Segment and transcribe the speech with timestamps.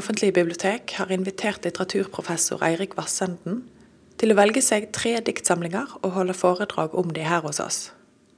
[0.00, 3.58] offentlige bibliotek har invitert litteraturprofessor Eirik Vassenden
[4.20, 7.80] til å velge seg tre diktsamlinger og holde foredrag om de her hos oss.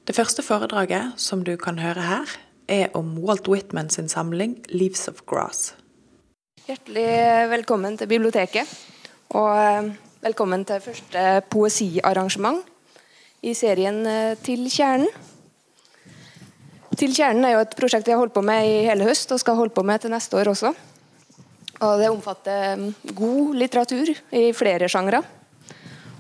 [0.09, 2.35] Det første foredraget, som du kan høre her,
[2.67, 5.75] er om Walt Whitman sin samling 'Leaves of Grass'.
[6.67, 8.67] Hjertelig velkommen til biblioteket.
[9.31, 12.59] Og eh, velkommen til første poesiarrangement
[13.43, 15.09] i serien eh, Til kjernen.
[16.99, 19.41] Til kjernen er jo et prosjekt vi har holdt på med i hele høst og
[19.41, 20.75] skal holde på med til neste år også.
[21.81, 25.23] Og Det omfatter mm, god litteratur i flere sjangre.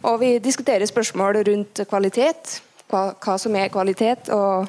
[0.02, 2.56] Og vi diskuterer spørsmål rundt kvalitet,
[2.90, 4.66] hva, hva som er kvalitet, og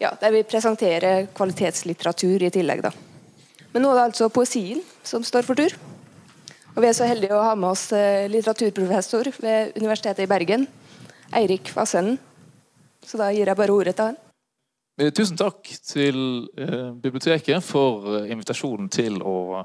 [0.00, 2.82] ja, der vi presenterer kvalitetslitteratur i tillegg.
[2.82, 2.90] da.
[3.72, 5.76] Men nå er det altså poesien som står for tur.
[6.74, 10.66] Og Vi er så heldige å ha med oss eh, litteraturprofessor ved Universitetet i Bergen,
[11.34, 12.18] Eirik Vassenden.
[13.06, 14.18] Så da gir jeg bare ordet til han.
[15.00, 19.64] Eh, tusen takk til eh, biblioteket for invitasjonen til å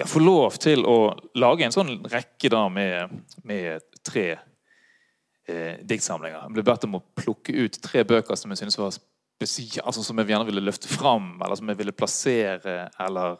[0.00, 3.12] ja, få lov til å lage en sånn rekke da med,
[3.46, 6.46] med tre eh, diktsamlinger.
[6.46, 10.04] Jeg ble bedt om å plukke ut tre bøker som jeg synes var spesielle, altså
[10.04, 13.38] som jeg gjerne ville løfte fram, eller som jeg ville plassere, eller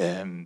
[0.00, 0.36] eh,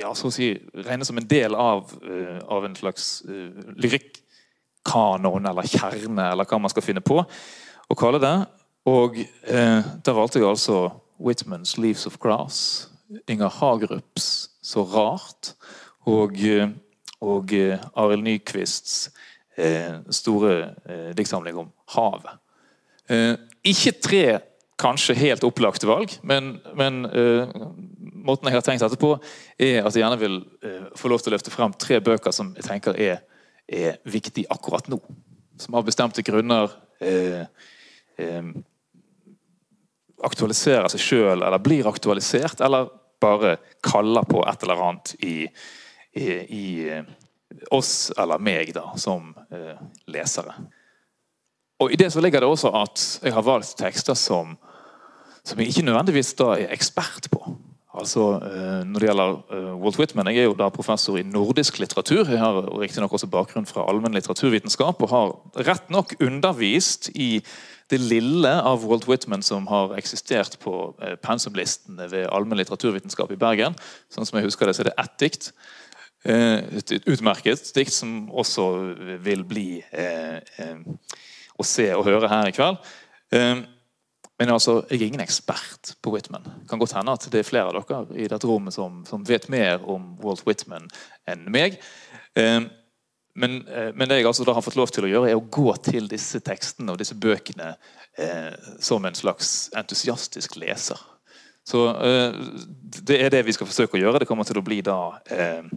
[0.00, 5.50] ja, så å si regne som en del av, uh, av en slags uh, lyrikkanon
[5.50, 8.36] eller kjerne, eller hva man skal finne på å kalle det.
[8.86, 10.76] Og eh, da valgte jeg altså
[11.18, 12.86] Whitmans 'Leaves of Grass',
[13.26, 15.54] Inger Hagerups 'Så rart'
[16.06, 16.68] og, eh,
[17.22, 19.10] og eh, Arild Nyquists
[19.56, 22.38] eh, store eh, diktsamling om havet.
[23.08, 23.34] Eh,
[23.66, 24.24] ikke tre
[24.76, 27.46] kanskje helt opplagte valg, men, men eh,
[28.26, 29.14] måten jeg har tenkt dette på,
[29.56, 30.42] er at jeg gjerne vil
[30.98, 33.22] få lov til å løfte frem tre bøker som jeg tenker er,
[33.70, 34.98] er viktige akkurat nå.
[35.62, 37.46] Som av bestemte grunner eh,
[40.26, 42.90] aktualiserer seg sjøl, eller blir aktualisert, eller
[43.20, 45.36] bare kaller på et eller annet i,
[46.16, 46.26] i,
[46.60, 47.04] i eh,
[47.70, 49.76] oss eller meg da, som eh,
[50.12, 50.54] lesere.
[51.80, 54.56] Og I det så ligger det også at jeg har valgt tekster som,
[55.44, 57.42] som jeg ikke nødvendigvis da er ekspert på.
[57.96, 61.78] Altså, eh, når det gjelder eh, Walt Whitman, Jeg er jo da professor i nordisk
[61.80, 62.28] litteratur.
[62.28, 65.32] Jeg har riktignok også bakgrunn fra allmenn litteraturvitenskap og har
[65.64, 67.40] rett nok undervist i
[67.90, 73.38] det lille av Walt Whitman som har eksistert på eh, pensumlistene ved allmenn litteraturvitenskap i
[73.40, 73.76] Bergen.
[74.12, 75.50] Sånn som jeg husker det, så er det ett dikt.
[76.26, 78.66] Eh, et utmerket dikt som også
[79.22, 80.74] vil bli eh,
[81.56, 82.82] å se og høre her i kveld.
[84.36, 86.44] Men altså, jeg er ingen ekspert på Whitman.
[86.44, 89.24] Det kan godt hende at det er flere av dere i dette rommet som, som
[89.24, 90.90] vet mer om Walt Whitman
[91.30, 91.78] enn meg.
[93.36, 95.68] Men, eh, men, det jeg altså har fått lov til å gjøre, er å gå
[95.84, 97.74] til disse tekstene og disse bøkene
[98.16, 101.02] eh, som en slags entusiastisk leser.
[101.66, 102.38] Så eh,
[103.04, 104.22] det er det vi skal forsøke å gjøre.
[104.22, 104.98] Det kommer til å bli da
[105.28, 105.68] eh,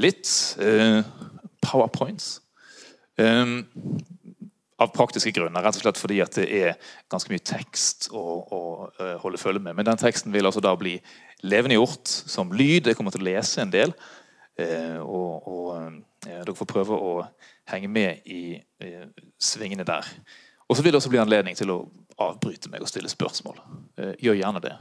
[0.00, 0.32] litt
[0.64, 1.02] eh,
[1.66, 2.38] powerpoints.
[3.20, 3.56] Eh,
[4.78, 8.60] av praktiske grunner, rett og slett fordi det er ganske mye tekst å, å
[9.24, 9.74] holde følge med.
[9.74, 10.94] Men den teksten vil altså da bli
[11.42, 12.86] levendegjort som lyd.
[12.86, 13.90] Jeg kommer til å lese en del.
[15.02, 17.12] og, og dere får prøve å
[17.70, 18.58] henge med i
[19.38, 20.06] svingene der.
[20.68, 21.78] Og så vil det også bli anledning til å
[22.20, 23.60] avbryte meg og stille spørsmål.
[23.98, 24.74] Eh, gjør gjerne det.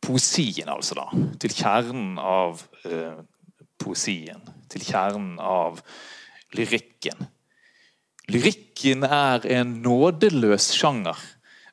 [0.00, 1.06] Poesien, altså, da.
[1.40, 3.20] Til kjernen av eh,
[3.80, 4.40] poesien.
[4.70, 5.82] Til kjernen av
[6.56, 7.28] lyrikken.
[8.30, 11.18] Lyrikken er en nådeløs sjanger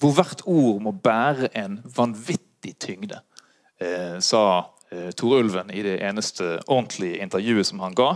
[0.02, 3.18] hvor hvert ord må bære en vanvittig tyngde,
[3.82, 8.12] eh, sa Eh, Tor Ulven i det eneste ordentlige intervjuet som han ga.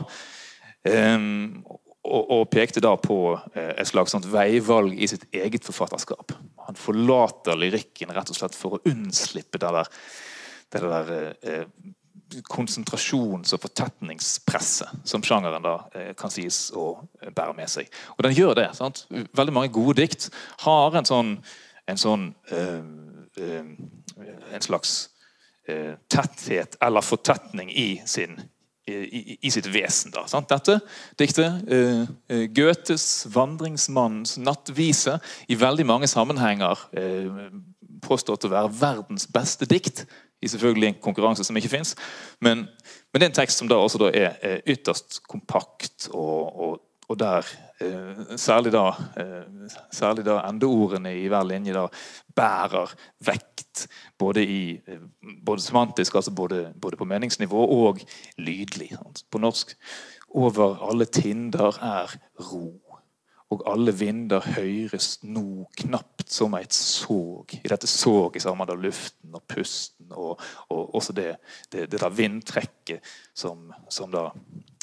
[2.02, 3.18] Og, og pekte da på
[3.54, 6.34] eh, et slags sånt veivalg i sitt eget forfatterskap.
[6.66, 9.92] Han forlater lyrikken rett og slett for å unnslippe det der,
[10.74, 11.12] det der
[11.46, 11.68] eh,
[12.50, 17.92] konsentrasjons- og fortetningspresset som sjangeren da eh, kan sies å bære med seg.
[18.18, 18.72] Og den gjør det.
[18.80, 19.06] sant?
[19.38, 20.32] Veldig mange gode dikt
[20.66, 21.36] har en sånn,
[21.86, 22.82] en sånn øh,
[23.42, 25.11] en slags Eh,
[26.12, 28.34] tetthet eller fortetning i, sin,
[28.90, 30.12] i, i sitt vesen.
[30.12, 30.80] Da, Dette
[31.20, 37.46] diktet, uh, Goethes 'Vandringsmannens nattvise', i veldig mange sammenhenger uh,
[38.02, 40.06] påstått å være verdens beste dikt.
[40.42, 41.94] I selvfølgelig en konkurranse som ikke fins.
[42.42, 46.48] Men, men, det er en tekst som da også da er, er ytterst kompakt og,
[46.50, 46.80] og
[47.12, 47.48] og der
[47.82, 48.86] eh, særlig da,
[49.20, 51.88] eh, særlig da endeordene i hver linje da
[52.36, 52.94] bærer
[53.26, 53.88] vekt
[54.20, 55.04] både, i, eh,
[55.46, 58.00] både semantisk, altså både, både, på meningsnivå og
[58.38, 58.94] lydlig.
[59.32, 59.76] På norsk
[60.32, 62.80] 'Over alle tinder er ro'.
[63.52, 67.54] og alle vinder høyres nå knapt som et såg.
[67.54, 71.36] I dette såget har man da luften og pusten og, og også det,
[71.72, 73.04] det, det der vindtrekket
[73.36, 74.30] som, som da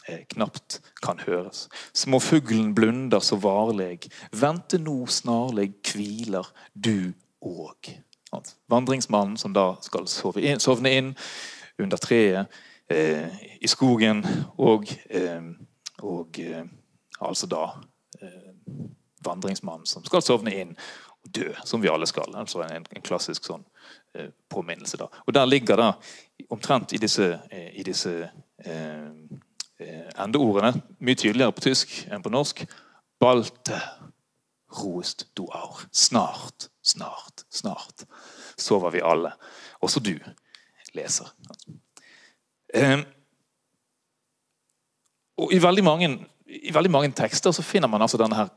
[0.09, 1.67] eh, knapt kan høres.
[1.97, 7.13] Småfuglen blunder så varleg, vente nå snarlig hviler du
[7.45, 7.93] òg.
[8.69, 11.15] Vandringsmannen som da skal sove inn, sovne inn
[11.79, 12.59] under treet
[12.91, 13.29] eh,
[13.61, 14.25] i skogen,
[14.59, 15.43] og, eh,
[16.03, 16.65] og eh,
[17.21, 17.63] altså da
[18.21, 18.53] eh,
[19.25, 20.75] vandringsmannen som skal sovne inn
[21.25, 22.37] og dø, som vi alle skal.
[22.37, 23.65] altså En, en klassisk sånn
[24.15, 25.01] eh, påminnelse.
[25.01, 25.09] da.
[25.27, 25.93] Og Der ligger da,
[26.51, 28.31] omtrent i disse, eh, i disse
[29.79, 32.65] endeordene, mye tydeligere på tysk enn på norsk
[33.19, 33.79] Balte
[34.79, 35.81] roest du aur.
[35.91, 38.05] Snart, snart, snart
[38.59, 39.33] sover vi alle.
[39.83, 40.15] Også du
[40.95, 41.31] leser.
[42.75, 43.01] Eh,
[45.39, 46.11] og i veldig, mange,
[46.47, 48.51] i veldig mange tekster så finner man altså denne her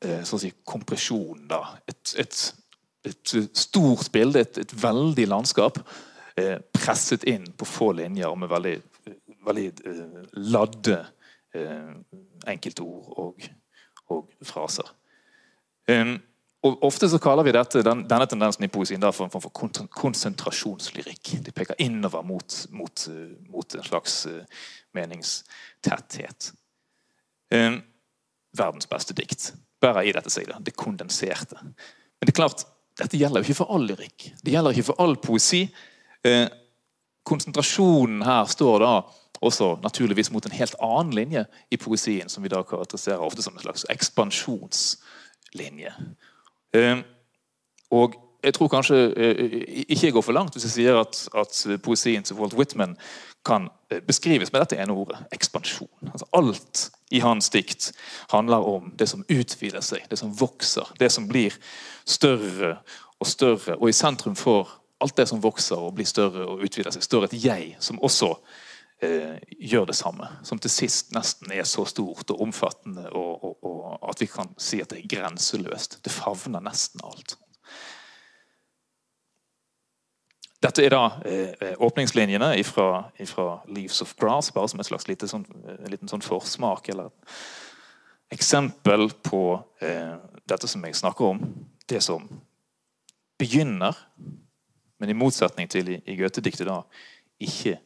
[0.00, 1.46] eh, sånn si, kompresjonen.
[1.50, 1.62] da.
[1.88, 2.44] Et, et,
[3.08, 5.80] et, stort bilde, et, et veldig landskap,
[6.40, 8.76] eh, presset inn på få linjer med veldig,
[9.46, 10.18] veldig eh,
[10.52, 10.98] ladde
[11.54, 11.94] eh,
[12.52, 13.48] enkeltord og,
[14.12, 14.92] og fraser.
[16.62, 19.88] Og Ofte så kaller vi dette, den, denne tendensen i poesien for en form for
[19.98, 21.32] konsentrasjonslyrikk.
[21.42, 23.06] De peker innover mot, mot,
[23.50, 24.60] mot en slags uh,
[24.94, 26.52] meningstetthet.
[27.50, 29.48] Verdens beste dikt
[29.82, 31.58] bærer i dette seg det kondenserte.
[31.58, 32.62] Men det er klart,
[33.02, 34.30] dette gjelder jo ikke for all lyrikk.
[34.38, 35.64] Det gjelder ikke for all poesi.
[37.26, 38.94] Konsentrasjonen her står da
[39.42, 43.56] også naturligvis mot en helt annen linje i poesien, som vi da karakteriserer ofte som
[43.56, 45.92] en slags ekspansjonslinje.
[46.78, 47.02] Ehm,
[47.90, 49.36] og jeg tror kanskje eh,
[49.88, 52.96] ikke jeg går for langt hvis jeg sier at, at poesien til Walt Whitman
[53.46, 56.10] kan eh, beskrives med dette ene ordet ekspansjon.
[56.10, 57.92] Altså alt i hans dikt
[58.32, 61.54] handler om det som utvider seg, det som vokser, det som blir
[62.04, 62.78] større
[63.20, 63.76] og større.
[63.78, 67.28] Og i sentrum for alt det som vokser og blir større og utvider seg, står
[67.28, 68.34] et jeg som også
[69.02, 70.28] eh, gjør det samme.
[70.46, 74.52] Som til sist nesten er så stort og omfattende og, og, og at vi kan
[74.58, 76.00] si at det er grenseløst.
[76.04, 77.36] Det favner nesten alt.
[80.62, 83.08] Dette er da eh, åpningslinjene fra
[83.66, 87.10] 'Leaves of Grass', bare som et slags lite sånn, en liten sånn forsmak eller
[88.32, 89.42] eksempel på
[89.82, 90.14] eh,
[90.48, 91.42] dette som jeg snakker om.
[91.88, 92.28] Det som
[93.38, 93.96] begynner,
[94.98, 96.84] men i motsetning til i, i Goethe-diktet da,
[97.42, 97.80] ikke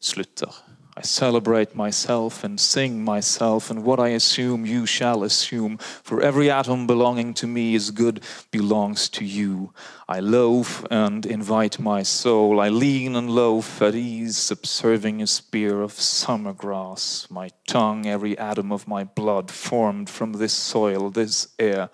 [0.00, 0.54] slutter.
[0.96, 5.78] I celebrate myself and sing myself, and what I assume you shall assume.
[5.78, 9.72] For every atom belonging to me is good, belongs to you.
[10.08, 12.60] I loaf and invite my soul.
[12.60, 17.26] I lean and loaf at ease, subserving a spear of summer grass.
[17.30, 21.88] My tongue, every atom of my blood, formed from this soil, this air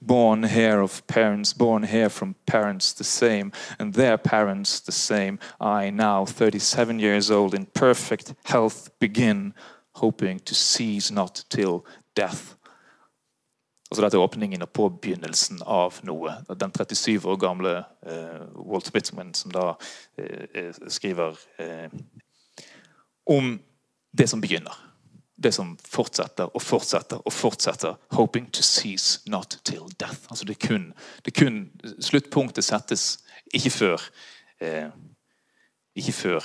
[0.00, 5.38] born here of parents, born here from parents the same, and their parents the same.
[5.60, 9.54] I, now 37 years old, in perfect health, begin,
[9.92, 12.56] hoping to cease not till death.
[13.90, 16.36] Altså Dette er åpningen og påbegynnelsen av noe.
[16.54, 17.72] Den 37 år gamle
[18.06, 21.90] uh, Walt Whitman som da uh, skriver uh,
[23.26, 23.56] om
[24.14, 24.89] det som begynner
[25.42, 27.94] det som fortsetter og fortsetter og fortsetter.
[28.12, 30.26] 'Hoping to cease not till death'.
[30.30, 30.94] Altså det kun,
[31.24, 31.70] det kun
[32.00, 33.18] Sluttpunktet settes
[33.54, 34.00] ikke før
[34.60, 34.90] eh,
[35.96, 36.44] ikke før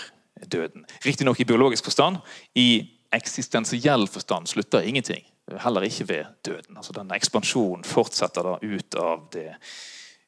[0.52, 0.86] døden.
[1.06, 2.18] Riktignok i biologisk forstand.
[2.56, 5.26] I eksistensiell forstand slutter ingenting.
[5.62, 6.78] Heller ikke ved døden.
[6.78, 9.56] Altså Denne ekspansjonen fortsetter da ut av det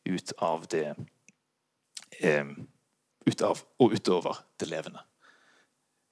[0.06, 0.96] ut av det
[2.20, 2.46] eh,
[3.26, 5.00] ut av og utover det levende.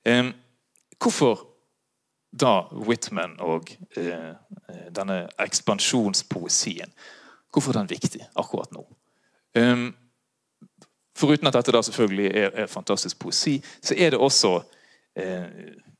[0.06, 0.26] Eh,
[1.00, 1.55] hvorfor
[2.42, 4.32] da Whitman og eh,
[4.70, 6.92] eh, denne ekspansjonspoesien.
[7.54, 8.84] Hvorfor er den viktig akkurat nå?
[9.56, 9.94] Um,
[11.15, 14.58] foruten at dette da selvfølgelig er, er, fantastisk poesi, så er det også
[15.15, 15.48] eh,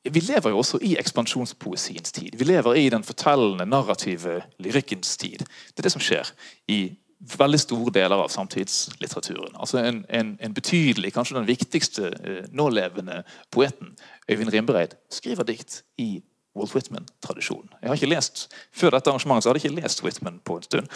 [0.06, 2.36] Vi lever jo også i ekspansjonspoesiens tid.
[2.38, 5.40] Vi lever i den fortellende, narrative lyrikkens tid.
[5.40, 6.30] Det er det som skjer
[6.68, 9.56] i veldig store deler av samtidslitteraturen.
[9.56, 13.96] Altså en, en, en betydelig, kanskje den viktigste eh, nålevende poeten,
[14.32, 16.24] Øyvind Rimbereid, skriver dikt i
[16.56, 17.70] Walt Whitman-tradisjonen.
[17.82, 20.68] Jeg har ikke lest, Før dette arrangementet så hadde jeg ikke lest Whitman på en
[20.68, 20.92] stund.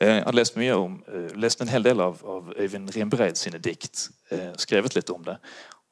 [0.00, 3.38] Eh, jeg hadde lest mye om, eh, lest en hel del av, av Øyvind Rimbereid
[3.38, 4.08] sine dikt.
[4.58, 5.36] Skrevet litt om det.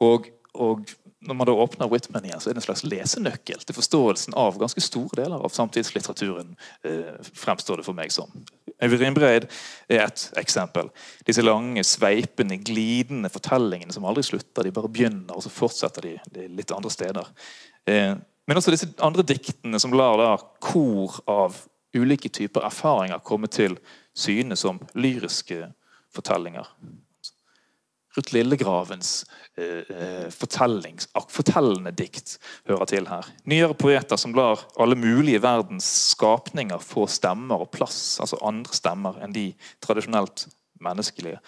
[0.03, 0.89] Og, og
[1.23, 4.59] når man da åpner Whitman igjen, så er det en slags lesenøkkel til forståelsen av
[4.59, 6.57] ganske store deler av samtidslitteraturen.
[7.39, 8.33] fremstår det for meg som.
[8.83, 9.47] Øyvind er
[9.89, 10.91] et eksempel.
[11.27, 14.63] Disse lange, sveipende, glidende fortellingene som aldri slutter.
[14.63, 17.29] De bare begynner, og så fortsetter de, de litt andre steder.
[17.87, 18.15] Eh,
[18.47, 21.61] men også disse andre diktene som lar da kor av
[21.95, 23.77] ulike typer erfaringer komme til
[24.19, 25.69] syne som lyriske
[26.13, 26.67] fortellinger.
[28.17, 29.25] Ruth Lillegravens
[29.57, 32.37] eh, eh fortellende dikt
[32.69, 33.29] hører til her.
[33.49, 39.19] Nyere poeter som lar alle mulige verdens skapninger få stemmer og plass, altså andre stemmer
[39.25, 39.49] enn de
[39.81, 40.47] tradisjonelt
[40.83, 41.41] menneskelige.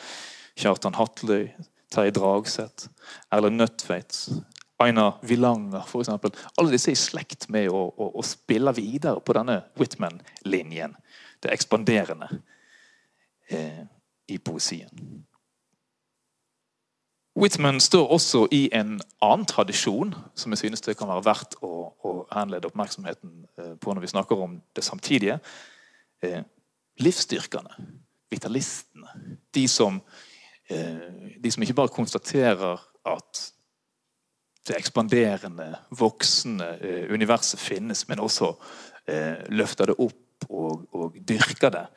[0.56, 1.49] Kjartan Hatløy,
[1.92, 2.88] Terje Dragseth,
[3.33, 4.18] Erlend Nødtveit,
[4.83, 6.09] Aina Villanger f.eks.
[6.56, 10.97] Alle disse er i slekt med å, å, å spille videre på denne Whitman-linjen.
[11.42, 12.30] Det ekspanderende
[13.52, 13.85] eh,
[14.33, 14.90] i poesien.
[17.35, 21.73] Whitman står også i en annen tradisjon som jeg synes det kan være verdt å,
[21.91, 25.41] å henlede oppmerksomheten eh, på når vi snakker om det samtidige.
[26.23, 26.45] Eh,
[27.03, 27.75] livsstyrkene,
[28.31, 29.19] vitalistene.
[29.55, 29.99] De som,
[30.71, 32.79] eh, de som ikke bare konstaterer
[33.11, 33.43] at
[34.69, 38.55] det ekspanderende, voksende eh, universet finnes, men også
[39.11, 41.88] eh, løfter det opp og, og dyrker det.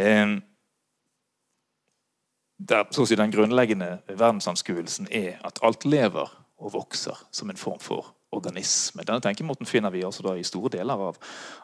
[0.00, 0.40] Eh,
[2.68, 6.28] der, så å si, Den grunnleggende verdensanskuelsen er at alt lever
[6.60, 9.02] og vokser som en form for organisme.
[9.06, 11.16] Denne tenkemåten finner vi altså da i store deler av,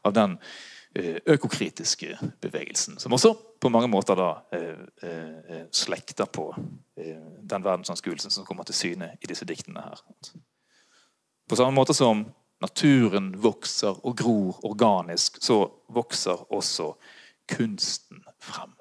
[0.03, 0.39] av den
[1.27, 6.47] økokritiske bevegelsen, som også på mange måter da eh, slekter på
[6.97, 10.01] eh, den verdensanskuelsen som kommer til syne i disse diktene her.
[11.49, 12.25] På samme måte som
[12.65, 16.95] naturen vokser og gror organisk, så vokser også
[17.53, 18.73] kunsten frem.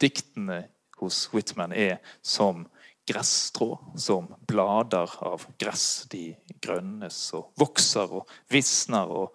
[0.00, 0.64] Diktene
[1.00, 2.66] hos Whitman er som
[3.08, 6.06] gresstrå, som blader av gress.
[6.12, 9.34] De grønnes og vokser og visner og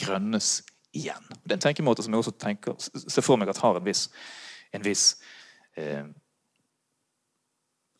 [0.00, 0.58] grønnes
[0.94, 1.30] igjen.
[1.42, 4.08] Det er en tenkemåte som jeg også tenker, ser for meg at har en viss,
[4.74, 5.06] en viss
[5.78, 6.04] eh,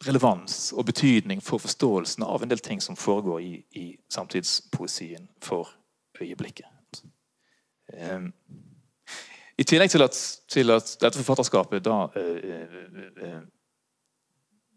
[0.04, 5.70] relevans og betydning for forståelsen av en del ting som foregår i, i samtidspoesien for
[6.20, 6.70] øyeblikket.
[7.94, 8.32] Um,
[9.58, 10.20] I tillegg til at,
[10.50, 12.64] til at dette forfatterskapet da eh,
[13.22, 13.42] uh,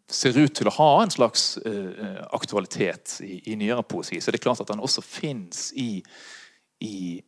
[0.07, 4.37] ser ut til å ha en slags uh, aktualitet i, i, nyere poesi, så er
[4.37, 6.03] det klart at den også fins i,
[6.85, 7.23] i,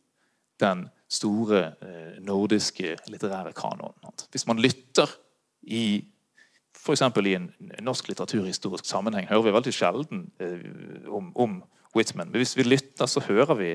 [0.60, 1.72] den store
[2.20, 4.12] nordiske litterære kanonen.
[4.30, 5.08] Hvis man lytter
[5.64, 6.04] i
[6.80, 7.02] F.eks.
[7.26, 7.50] i en
[7.84, 11.62] norsk litteraturhistorisk sammenheng hører vi veldig sjelden eh, om, om,
[11.96, 12.30] Whitman.
[12.30, 13.70] Men hvis vi lytter, så hører vi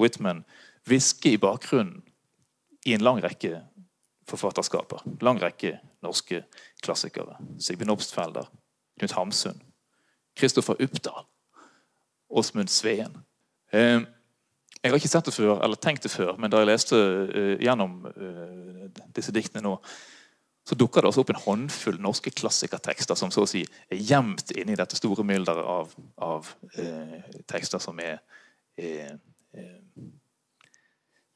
[0.00, 0.40] Whitman
[0.88, 2.00] hviske i bakgrunnen
[2.84, 3.60] i en lang rekke
[4.28, 5.02] forfatterskaper.
[5.22, 6.44] Lang rekke norske
[6.82, 7.36] klassikere.
[7.62, 8.48] Sigbjørn Obstfelder,
[8.98, 9.60] Knut Hamsun,
[10.38, 11.26] Kristoffer Uppdal,
[12.32, 13.20] Åsmund Sveen.
[13.72, 14.00] Eh,
[14.82, 17.52] jeg har ikke sett det før, eller tenkt det før, men da jeg leste uh,
[17.62, 19.76] gjennom uh, disse diktene nå,
[20.66, 24.50] så dukker det også opp en håndfull norske klassikertekster som så å si er gjemt
[24.58, 27.18] inni dette store mylderet av, av eh,
[27.50, 28.22] tekster som er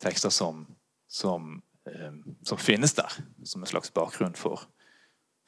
[0.00, 0.62] Tekster som,
[1.08, 3.12] som, eh, som, finnes der,
[3.44, 4.60] som en slags bakgrunn for,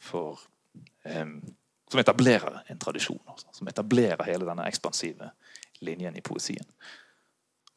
[0.00, 0.40] for
[1.04, 1.26] eh,
[1.88, 3.20] Som etablerer en tradisjon.
[3.26, 5.30] Altså, som etablerer hele denne ekspansive
[5.80, 6.66] linjen i poesien.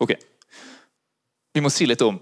[0.04, 0.12] Ok.
[1.54, 2.18] Vi må si litt om,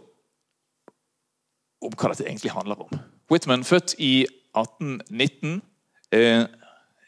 [1.82, 3.00] om hva dette egentlig handler om.
[3.30, 5.62] Whitman, født i 1819,
[6.14, 6.46] eh,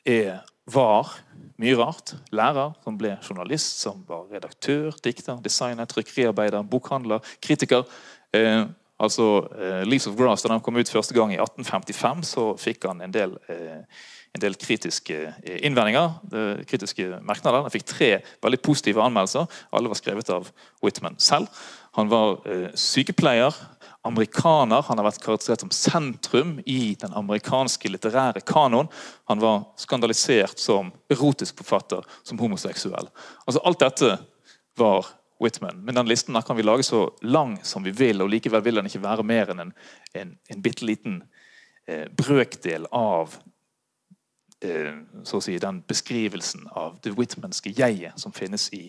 [0.06, 1.14] er, var
[1.62, 2.16] mye rart.
[2.34, 7.86] Lærer, som ble journalist, som var redaktør, dikter, designer, trykkeriarbeider, bokhandler, kritiker.
[8.34, 8.64] Eh,
[9.00, 12.88] altså eh, 'Leaves of Grass' Da den kom ut første gang i 1855, så fikk
[12.88, 13.84] han en del, eh,
[14.36, 16.16] en del kritiske eh, innvendinger.
[16.32, 17.66] Eh, kritiske merknader.
[17.66, 18.12] Han fikk tre
[18.44, 19.48] veldig positive anmeldelser.
[19.74, 20.52] Alle var skrevet av
[20.84, 21.48] Whitman selv.
[21.98, 22.38] Han var
[22.80, 23.52] sykepleier,
[24.08, 24.82] amerikaner.
[24.88, 28.88] Han har vært karakterisert som sentrum i den amerikanske litterære kanoen.
[29.28, 33.12] Han var skandalisert som erotisk forfatter, som homoseksuell.
[33.46, 34.14] Altså Alt dette
[34.80, 35.12] var
[35.42, 35.82] Whitman.
[35.86, 38.90] Men den listen kan vi lage så lang som vi vil, og likevel vil den
[38.90, 39.74] ikke være mer enn en,
[40.14, 41.24] en, en bitte liten
[41.88, 43.36] eh, brøkdel av
[44.62, 48.88] eh, si, den beskrivelsen av det whitmanske jeget som finnes i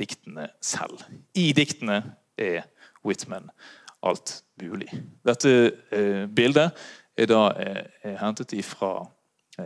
[0.00, 1.04] diktene selv.
[1.38, 2.02] I diktene
[2.40, 2.66] er
[3.06, 3.50] Whitman
[4.02, 4.90] alt mulig.
[5.26, 5.54] Dette
[5.94, 6.74] eh, bildet
[7.16, 9.10] er da eh, hentet fra eh,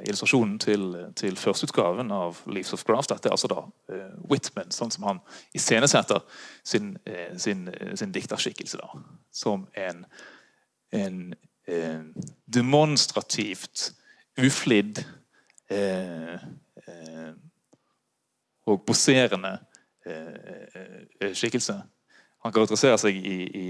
[0.03, 3.09] illustrasjonen til, til førsteutgaven av Leaves of Grass.
[3.11, 3.63] Dette er altså da
[3.93, 5.21] eh, Whitman, sånn som han
[5.57, 6.23] iscenesetter
[6.65, 8.81] sin, eh, sin, sin dikterskikkelse.
[8.83, 10.05] da, Som en,
[10.93, 11.35] en
[11.69, 12.03] eh,
[12.47, 13.93] demonstrativt
[14.37, 15.01] uflidd
[18.67, 19.57] og poserende
[21.35, 21.81] skikkelse
[22.47, 23.67] han karakteriserer seg i, i,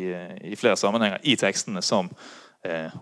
[0.50, 2.55] i, flere sammenhenger i tekstene som eh,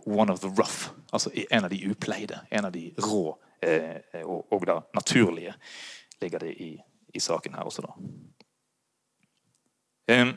[0.06, 0.92] 'one of the rough'.
[1.12, 5.54] Altså en av de upleide, en av de rå eh, og, og, da naturlige,
[6.21, 6.83] ligger det i,
[7.14, 7.92] i saken her også, da.
[10.09, 10.35] Eh,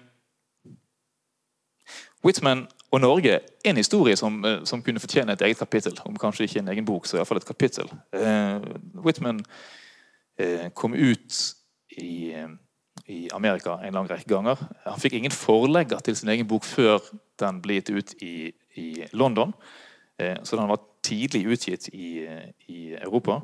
[2.26, 6.00] Whitman og Norge en historie som, eh, som, kunne fortjene et eget kapittel.
[6.06, 7.92] Om kanskje ikke en egen bok, så iallfall et kapittel.
[8.14, 8.62] Eh,
[9.04, 9.44] Whitman
[10.40, 11.56] eh, kom ut
[11.98, 12.50] i, eh,
[13.08, 14.60] i, Amerika en lang rekke ganger.
[14.86, 17.00] Han fikk ingen forlegger til sin egen bok før
[17.40, 19.54] den ble gitt ut i, i London.
[20.20, 22.28] Eh, så den var tidlig utgitt i,
[22.68, 23.42] i Europa.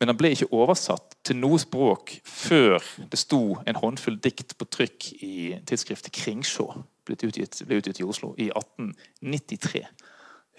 [0.00, 2.80] Men den ble ikke oversatt til noe språk før
[3.12, 5.34] det sto en håndfull dikt på trykk i
[5.68, 6.66] tidsskriftet Kringsjå.
[7.04, 9.84] Ble utgitt, ble utgitt i Oslo i 1893.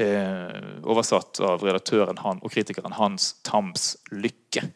[0.02, 4.68] Eh, oversatt av redaktøren han, og kritikeren Hans Tams Lykke.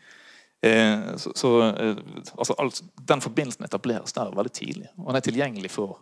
[0.66, 1.98] Eh, så, så eh,
[2.38, 4.90] altså, alt, Den forbindelsen etableres der veldig tidlig.
[4.98, 6.00] Og den er tilgjengelig for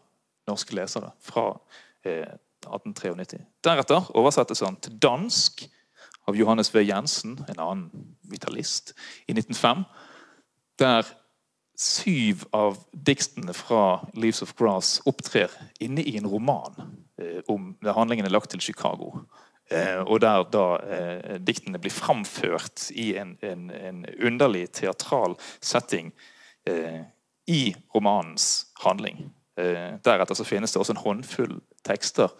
[0.47, 1.49] norske lesere fra
[2.03, 3.39] 1893.
[3.63, 5.65] Deretter oversettes han til dansk
[6.27, 6.83] av Johannes V.
[6.83, 8.93] Jensen, en annen vitalist,
[9.27, 9.83] i 1905.
[10.79, 11.07] Der
[11.79, 16.75] syv av diktene fra 'Leaves of Grass' opptrer inne i en roman
[17.17, 19.25] eh, om der handlingen er lagt til Chicago.
[19.73, 26.11] Eh, og der da eh, diktene blir framført i en, en, en underlig teatral setting
[26.69, 27.01] eh,
[27.47, 29.29] i romanens handling.
[29.53, 32.31] Deretter så finnes det også en håndfull tekster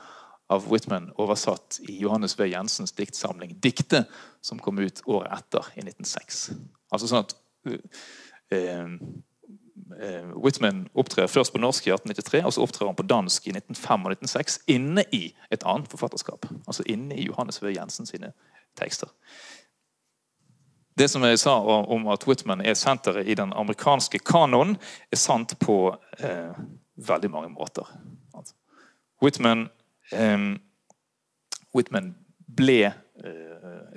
[0.49, 2.47] av Whitman oversatt i Johannes V.
[2.49, 4.05] Jensens diktsamling 'Dikte',
[4.41, 6.39] som kom ut året etter, i 1906.
[6.89, 7.35] Altså sånn at
[7.69, 8.95] uh,
[10.35, 14.05] Whitman opptrer først på norsk i 1893, og så opptrer han på dansk i 1905
[14.05, 16.47] og 1906 inne i et annet forfatterskap.
[16.67, 17.71] Altså inne i Johannes V.
[17.75, 18.33] Jensen sine
[18.79, 19.12] tekster.
[20.97, 24.75] Det som jeg sa om at Whitman er senteret i den amerikanske kanonen,
[25.12, 26.53] er sant på eh,
[26.95, 27.88] veldig mange måter.
[28.38, 28.53] Altså,
[29.21, 29.69] Whitman
[30.13, 30.53] eh,
[31.73, 32.13] Whitman
[32.45, 32.93] ble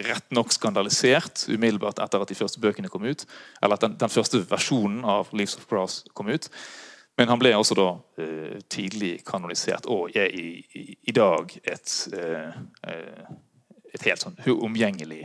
[0.07, 3.25] rett nok skandalisert umiddelbart etter at de første bøkene kom ut.
[3.63, 6.51] Eller at den, den første versjonen av Leaves of Grass kom ut.
[7.17, 11.95] Men han ble også da uh, tidlig kanonisert og er i, i, i dag et,
[12.13, 12.59] uh,
[13.95, 15.25] et helt sånn omgjengelig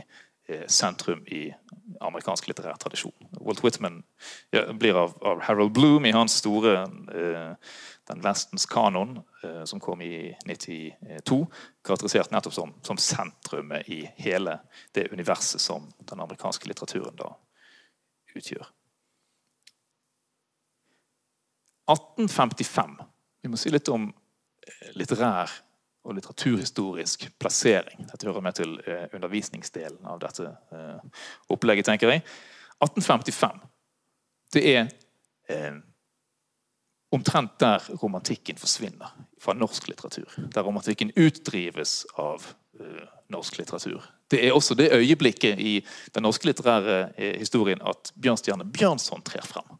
[0.68, 1.46] sentrum i
[2.02, 3.14] amerikansk litterær tradisjon.
[3.40, 4.00] Walt Whitman
[4.52, 6.82] ja, blir av, av, Harold Bloom i hans store
[8.08, 11.46] den Vestens kanon, eh, som kom i 92,
[11.84, 14.58] karakterisert nettopp som, som sentrumet i hele
[14.92, 17.32] det universet som den amerikanske litteraturen da
[18.34, 18.66] utgjør.
[21.90, 22.96] 1855.
[23.42, 25.50] Vi må si litt om eh, litterær
[26.02, 28.08] og litteraturhistorisk plassering.
[28.10, 30.48] Dette hører med til eh, undervisningsdelen av dette
[31.54, 32.26] opplegget, tenker jeg.
[32.82, 33.62] 1855.
[34.52, 34.90] Det er
[37.12, 40.28] omtrent der romantikken forsvinner fra norsk litteratur.
[40.54, 42.46] Der romantikken utdrives av
[42.80, 44.04] uh, norsk litteratur.
[44.30, 45.74] Det er også det øyeblikket i
[46.14, 49.76] den norske litterære uh, historien at Bjørnstjerne Bjørnson trer frem.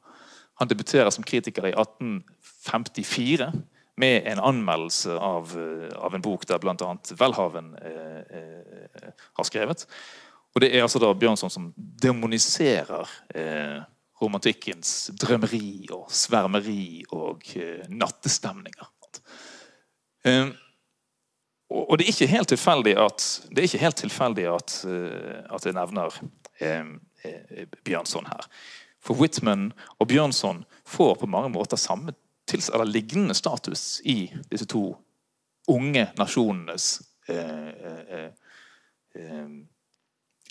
[0.60, 3.48] Han debuterer som kritiker i 1854
[3.96, 6.92] med en anmeldelse av, uh, av en bok der bl.a.
[7.20, 7.72] Welhaven
[9.32, 9.86] har skrevet.
[10.52, 13.08] Og Det er altså da Bjørnson som demoniserer
[14.22, 18.90] romantikkens drømmeri og svermeri og uh, nattestemninger.
[20.22, 20.52] Uh,
[21.72, 26.22] og det er ikke helt tilfeldig at, det helt tilfeldig at, uh, at jeg nevner
[27.84, 28.44] Bjørnson her.
[29.02, 32.14] For Whitman og Bjørnson får på mange måter samme
[32.52, 34.82] eller lignende status i disse to
[35.72, 37.00] unge nasjonenes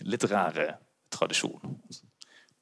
[0.01, 0.73] litterære
[1.11, 1.77] tradisjon.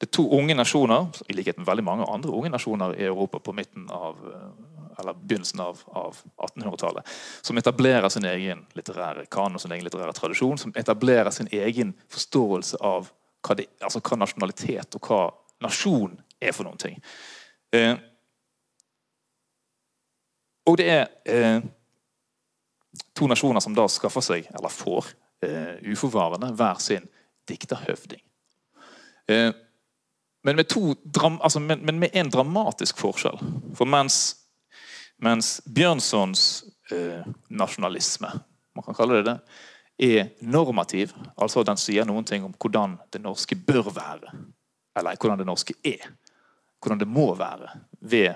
[0.00, 3.38] Det er to unge nasjoner, i likhet med veldig mange andre unge nasjoner i Europa
[3.44, 7.10] på midten av, eh, eller begynnelsen av, av 1800-tallet,
[7.42, 12.80] som etablerer sin egen litterære kanon, sin egen litterære tradisjon, som etablerer sin egen forståelse
[12.80, 13.12] av
[13.44, 15.22] hva, det, altså hva nasjonalitet og hva
[15.60, 16.96] nasjon er for noen ting.
[17.76, 17.94] Eh,
[20.64, 21.62] og det er eh,
[23.16, 25.12] to nasjoner som da skaffer seg, eller får,
[25.44, 27.08] eh, uforvarende hver sin
[27.52, 28.24] dikterhøvding.
[29.28, 29.50] Eh,
[30.42, 30.66] men med,
[31.40, 33.38] altså, men, men en dramatisk forskjell.
[33.76, 34.20] For mens,
[35.20, 36.44] mens Bjørnsons
[36.92, 38.30] eh, nasjonalisme,
[38.76, 39.36] man kan kalle det det,
[40.00, 44.32] er normativ, altså den sier noen ting om hvordan det norske bør være,
[44.96, 46.08] eller hvordan det norske er,
[46.80, 47.68] hvordan det må være,
[48.00, 48.30] ved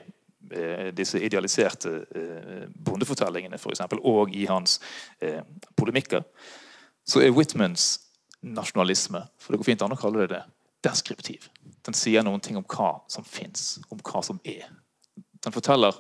[0.53, 4.77] eh, disse idealiserte eh, bondefortellingene for eksempel, og i hans
[5.25, 5.41] eh,
[5.77, 6.27] polemikker,
[7.05, 7.95] så er Whitmans
[8.45, 10.45] nasjonalisme, for det går fint an å kalle det det,
[10.85, 11.49] deskriptiv.
[11.85, 14.69] Den sier noen ting om hva som fins, om hva som er.
[15.45, 15.95] Den forteller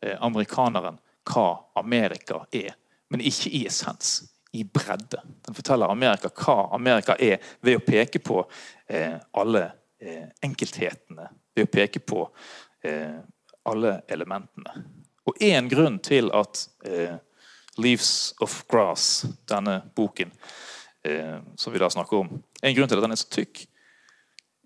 [0.00, 2.74] eh, amerikaneren hva Amerika er,
[3.10, 4.22] men ikke i essens.
[4.56, 5.20] I bredde.
[5.44, 8.40] Den forteller Amerika hva Amerika er, ved å peke på
[8.88, 9.64] eh, alle
[10.00, 11.28] eh, enkelthetene.
[11.54, 12.22] Ved å peke på
[12.86, 13.18] eh,
[13.68, 14.86] alle elementene.
[15.26, 17.18] Og én grunn til at eh,
[17.76, 20.32] 'Leaves of Grass', denne boken
[21.04, 22.42] eh, som vi da snakker om.
[22.62, 23.66] En grunn til at den er så tykk,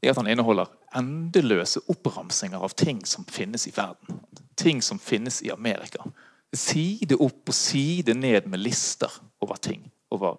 [0.02, 4.20] er at han inneholder endeløse oppramsinger av ting som finnes i verden.
[4.56, 6.04] Ting som finnes i Amerika.
[6.56, 9.12] Side opp og side ned med lister
[9.44, 9.84] over ting.
[10.10, 10.38] Over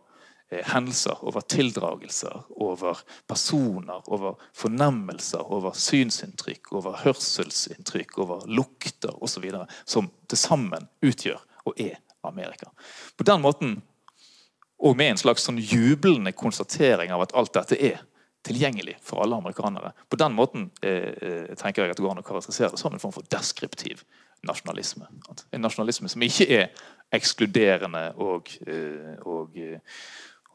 [0.52, 9.48] eh, hendelser, over tildragelser, over personer, over fornemmelser, over synsinntrykk, over hørselsinntrykk, over lukter osv.
[9.86, 12.70] Som til sammen utgjør og er Amerika.
[13.18, 13.82] På den måten,
[14.82, 18.02] og med en slags sånn jublende konstatering av at alt dette er
[18.46, 19.92] tilgjengelig for alle amerikanere.
[20.10, 22.94] På den måten eh, eh tenker jeg at det går an å karakterisere det som
[22.94, 24.04] en form for deskriptiv
[24.44, 25.08] nasjonalisme.
[25.52, 26.70] En nasjonalisme som ikke er
[27.14, 29.80] ekskluderende og, eh, og, eh,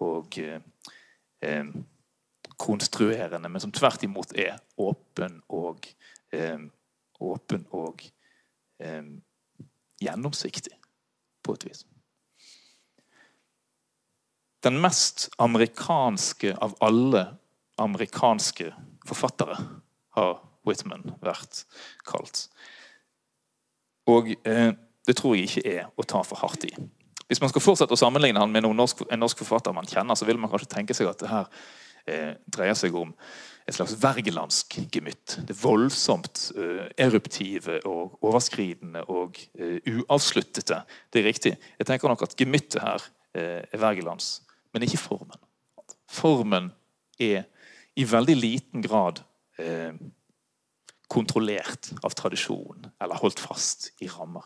[0.00, 1.66] og eh,
[2.56, 5.86] konstruerende, men som tvert imot er åpen og
[7.20, 8.02] åpen og
[10.02, 10.72] gjennomsiktig,
[11.42, 11.84] på et vis.
[14.64, 17.22] Den mest amerikanske av alle
[17.82, 18.70] amerikanske
[19.06, 19.56] forfattere,
[20.16, 21.64] har Whitman vært
[22.08, 22.46] kalt.
[24.10, 24.72] Og eh,
[25.06, 26.72] det tror jeg ikke er å ta for hardt i.
[27.26, 30.26] Hvis man skal fortsette å sammenligne han med norsk, en norsk forfatter man kjenner, så
[30.28, 31.50] vil man kanskje tenke seg at det her
[32.06, 33.12] eh, dreier seg om
[33.66, 35.40] et slags vergelandsk gemytt.
[35.48, 40.84] Det voldsomt eh, eruptive og overskridende og uh, uavsluttede.
[41.10, 41.52] Det er riktig.
[41.80, 44.36] Jeg tenker nok at gemyttet her uh, er Wergelands,
[44.70, 45.42] men ikke formen.
[46.06, 46.70] Formen
[47.18, 47.48] er
[47.96, 49.22] i veldig liten grad
[49.58, 49.94] eh,
[51.08, 54.44] kontrollert av tradisjon eller holdt fast i rammer.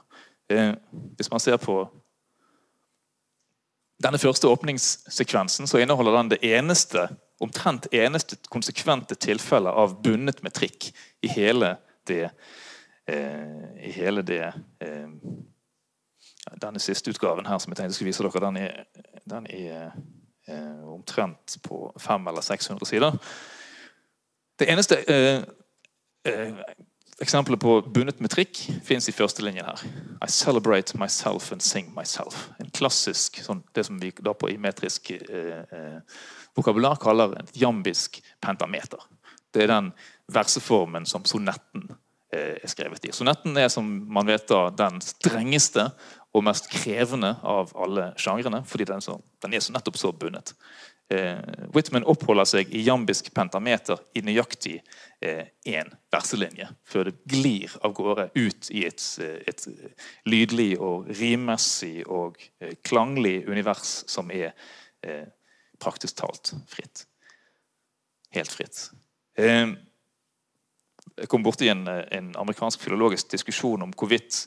[0.50, 0.74] Eh,
[1.18, 1.82] hvis man ser på
[4.00, 7.08] denne første åpningssekvensen, så inneholder den det eneste
[7.40, 10.90] omtrent eneste konsekvente tilfellet av bundet med trikk
[11.24, 11.74] i hele
[12.08, 12.26] det
[13.08, 14.44] eh, i hele det
[14.84, 15.08] eh,
[16.60, 18.86] Denne siste utgaven her som jeg tenkte jeg skulle vise dere, den er,
[19.28, 19.90] den er
[20.50, 23.18] eh, omtrent på 500 eller 600 sider.
[24.60, 25.42] Det eneste eh,
[26.28, 26.62] eh,
[27.20, 29.80] eksempelet på bundet med trikk fins i første linjen her.
[30.24, 32.48] I celebrate myself and sing myself.
[32.60, 36.20] En klassisk, sånn, det som vi da på imetrisk eh, eh,
[36.56, 39.02] vokabular kaller et jambisk pentameter.
[39.52, 39.90] Det er den
[40.32, 41.90] verseformen som sonetten
[42.32, 43.12] eh, er skrevet i.
[43.12, 45.90] Sonetten er som man vet da, den strengeste
[46.30, 50.54] og mest krevende av alle sjangrene, fordi den, så, den er så nettopp så bundet.
[51.10, 51.40] Eh,
[51.74, 54.76] Whitman oppholder seg i jambisk pentameter i nøyaktig
[55.18, 59.66] én eh, verselinje, før det glir av gårde ut i et, eh, et
[60.30, 64.52] lydlig og rimmessig og eh, klanglig univers som er
[65.02, 65.26] eh,
[65.82, 67.08] praktisk talt fritt.
[68.36, 68.84] Helt fritt.
[69.34, 69.66] Eh,
[71.18, 74.44] jeg kom borti en, en amerikansk filologisk diskusjon om hvorvidt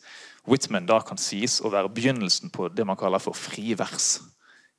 [0.50, 4.18] Whitman da kan sies å være begynnelsen på det man kaller for frivers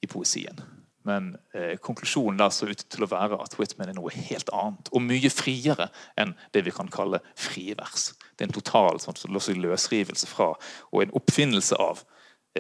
[0.04, 0.60] i poesien.
[1.04, 4.88] Men eh, konklusjonen da så ut til å være at Whitman er noe helt annet.
[4.96, 8.12] Og mye friere enn det vi kan kalle frivers.
[8.32, 10.54] Det er en total sånn, løsrivelse fra,
[10.92, 12.04] og en oppfinnelse av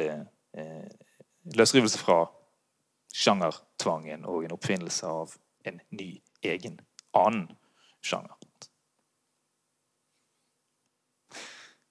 [0.00, 0.20] eh,
[0.56, 0.92] eh,
[1.56, 2.22] Løsrivelse fra
[3.12, 5.34] sjangertvangen og en oppfinnelse av
[5.68, 6.08] en ny,
[6.44, 6.78] egen,
[7.16, 7.50] annen
[8.04, 8.32] sjanger.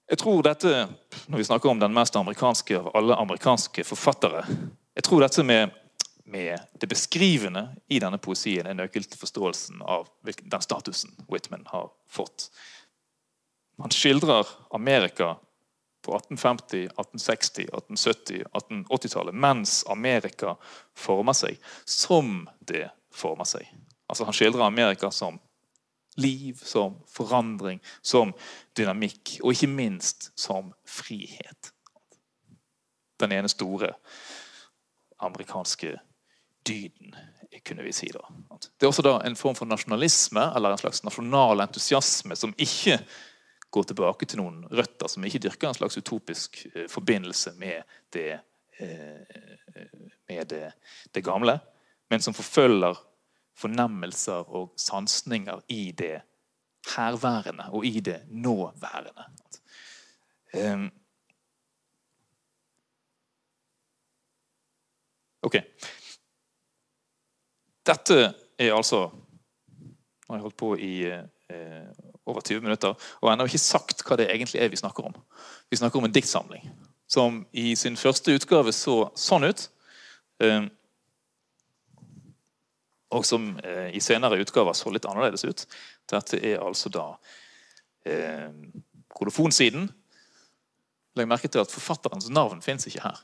[0.10, 0.88] Jeg tror dette,
[1.28, 4.44] Når vi snakker om den mest amerikanske av alle amerikanske forfattere
[4.96, 5.72] Jeg tror dette med,
[6.26, 11.90] med det beskrivende i denne poesien er nøkkelen til forståelsen av den statusen Whitman har
[12.10, 12.50] fått.
[13.82, 15.36] Han skildrer Amerika
[16.06, 20.56] på 1850, 1860, 1870, 1880-tallet, mens Amerika
[20.96, 23.68] former seg, som det former seg.
[24.08, 25.40] Altså Han skildrer Amerika som
[26.18, 28.34] liv, som forandring, som
[28.78, 31.74] dynamikk, og ikke minst som frihet.
[33.20, 33.94] Den ene store
[35.24, 35.96] amerikanske
[36.68, 37.16] dyden,
[37.66, 38.10] kunne vi si.
[38.14, 38.24] da.
[38.60, 43.00] Det er også da en form for nasjonalisme, eller en slags nasjonal entusiasme, som ikke
[43.74, 47.82] går tilbake til noen røtter, som ikke dyrker en slags utopisk eh, forbindelse med
[48.14, 48.40] det,
[48.78, 49.40] eh,
[50.30, 50.68] med det,
[51.12, 51.58] det gamle,
[52.10, 53.00] men som forfølger
[53.58, 56.22] fornemmelser og sansninger i det
[56.96, 59.26] herværende og i det nåværende.
[60.54, 60.92] Um,
[65.42, 65.56] ok.
[67.86, 69.10] Dette er altså
[70.24, 71.88] Nå har jeg holdt på i eh,
[72.26, 75.18] over 20 minutter og ennå ikke sagt hva det egentlig er vi snakker om.
[75.70, 76.70] Vi snakker om en diktsamling
[77.12, 79.68] som i sin første utgave så sånn ut.
[80.40, 80.72] Um,
[83.14, 85.66] og som eh, i senere utgaver så litt annerledes ut.
[86.10, 87.06] Dette er altså da
[88.06, 88.50] eh,
[89.14, 89.88] kolofonsiden.
[91.18, 93.22] Legg merke til at forfatterens navn fins ikke her.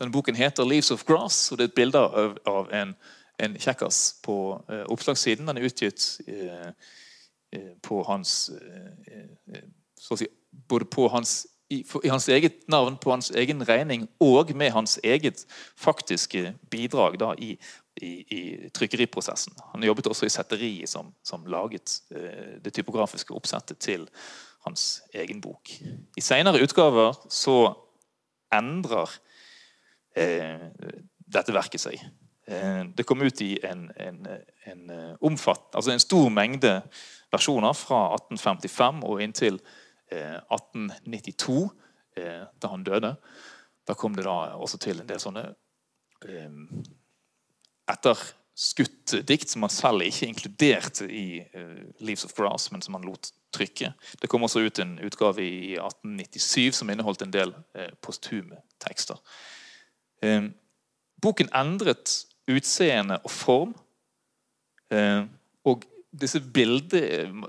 [0.00, 2.94] Denne boken heter 'Leaves of Grass', og det er et bilde av, av en,
[3.38, 4.36] en kjekkas på
[4.68, 5.46] eh, oppslagssiden.
[5.46, 6.72] Den er utgitt eh,
[7.82, 8.50] på hans
[10.00, 10.26] så å si,
[10.68, 14.98] Både på hans i, i, hans eget navn, på hans egen regning og med hans
[15.04, 17.54] eget faktiske bidrag da, i,
[18.00, 19.56] i, i, trykkeriprosessen.
[19.72, 24.06] Han jobbet også i setteriet som, som laget eh, det typografiske oppsettet til
[24.66, 25.74] hans egen bok.
[26.16, 27.74] I senere utgaver så
[28.54, 29.12] endrer
[30.16, 30.68] eh,
[31.32, 32.00] dette verket seg.
[32.46, 34.24] Eh, det kom ut i en, en,
[34.66, 36.78] en, eh, omfatt, altså en stor mengde
[37.32, 39.60] versjoner fra 1855 og inntil
[40.12, 41.60] 1892,
[42.16, 43.14] eh, eh, da han døde.
[43.88, 45.46] Da kom det da også til en del sånne
[47.88, 52.94] eh, etterskutt dikt som han selv ikke inkluderte i uh, 'Leaves of Grass', men som
[52.94, 53.92] han lot trykke.
[54.20, 59.18] Det kom også ut en utgave i 1897 som inneholdt en del uh, posthume tekster.
[60.24, 60.50] Uh,
[61.22, 63.74] boken endret utseende og form.
[65.64, 65.84] og
[66.20, 67.00] disse bilde,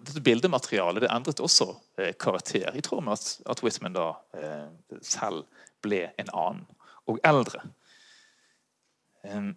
[0.06, 1.66] dette bildematerialet det endret også
[1.98, 4.14] eh, karakter, i tråd med at, at Whitman da
[5.02, 5.44] selv
[5.84, 6.64] ble en annen
[7.12, 7.60] og eldre.
[9.24, 9.56] Um,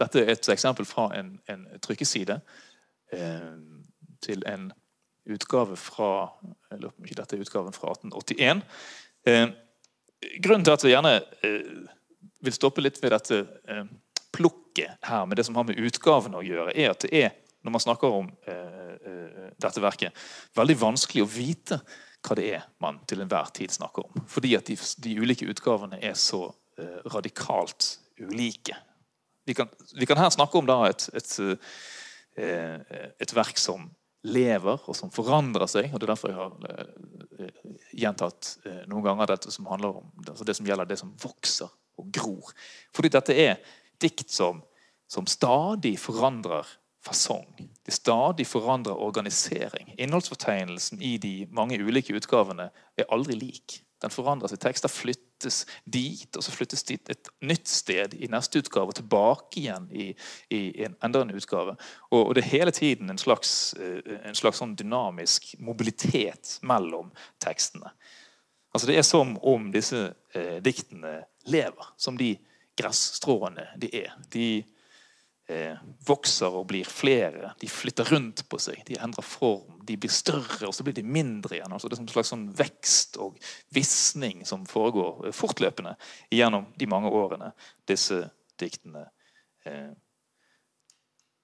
[0.00, 2.40] dette er et eksempel fra en, en trykkeside
[3.12, 3.52] eh,
[4.24, 4.70] til en
[5.30, 6.10] utgave fra
[6.70, 8.62] jeg lurer på ikke dette er utgaven fra 1881.
[9.28, 9.46] Eh,
[10.44, 11.14] grunnen til at jeg gjerne
[11.46, 11.70] eh,
[12.44, 13.84] vil stoppe litt ved dette eh,
[14.34, 17.32] plukket her med det som har med utgaven å gjøre, er at det er,
[17.66, 20.20] når man snakker om uh, uh, dette verket,
[20.56, 21.80] veldig vanskelig å vite
[22.24, 24.22] hva det er man til enhver tid snakker om.
[24.30, 26.46] Fordi at de, de ulike utgavene er så
[27.12, 28.78] radikalt ulike.
[29.50, 31.32] Vi kan, vi kan, her snakke om et, et,
[32.38, 33.88] et, verk som
[34.22, 35.88] lever, og som forandrer seg.
[35.90, 37.50] og Det er derfor jeg har
[38.04, 38.52] gjentatt
[38.86, 42.52] noen ganger dette som handler om altså det som gjelder det som vokser og gror.
[42.94, 43.58] Fordi dette er
[44.00, 44.62] dikt som,
[45.10, 46.68] som stadig forandrer
[47.02, 47.48] fasong.
[47.82, 49.94] Det stadig forandrer organisering.
[49.98, 53.80] Innholdsfortegnelsen i de mange ulike utgavene er aldri lik.
[54.00, 54.60] Den forandrer seg.
[54.62, 59.60] Tekster flyttes dit, og så flyttes dit et nytt sted i neste utgave, og tilbake
[59.62, 60.10] igjen i,
[60.56, 61.76] i en enda en utgave.
[62.10, 67.12] Og, og, det er hele tiden en slags, eh, en slags sånn dynamisk mobilitet mellom
[67.44, 67.92] tekstene.
[68.72, 71.94] Altså Det er som om disse eh, diktene lever.
[71.98, 72.36] Som de
[72.78, 74.14] gresstråene de er.
[74.32, 74.62] De
[76.06, 77.54] vokser og blir flere.
[77.60, 78.82] De flytter rundt på seg.
[78.86, 79.80] De endrer form.
[79.86, 81.72] De blir større, og så blir de mindre igjen.
[81.72, 83.40] Altså det er en slags sånn vekst og
[83.74, 85.96] visning som foregår eh, fortløpende
[86.30, 87.50] gjennom de mange årene
[87.90, 88.22] disse
[88.60, 89.08] diktene
[89.66, 89.90] eh,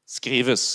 [0.06, 0.66] skrives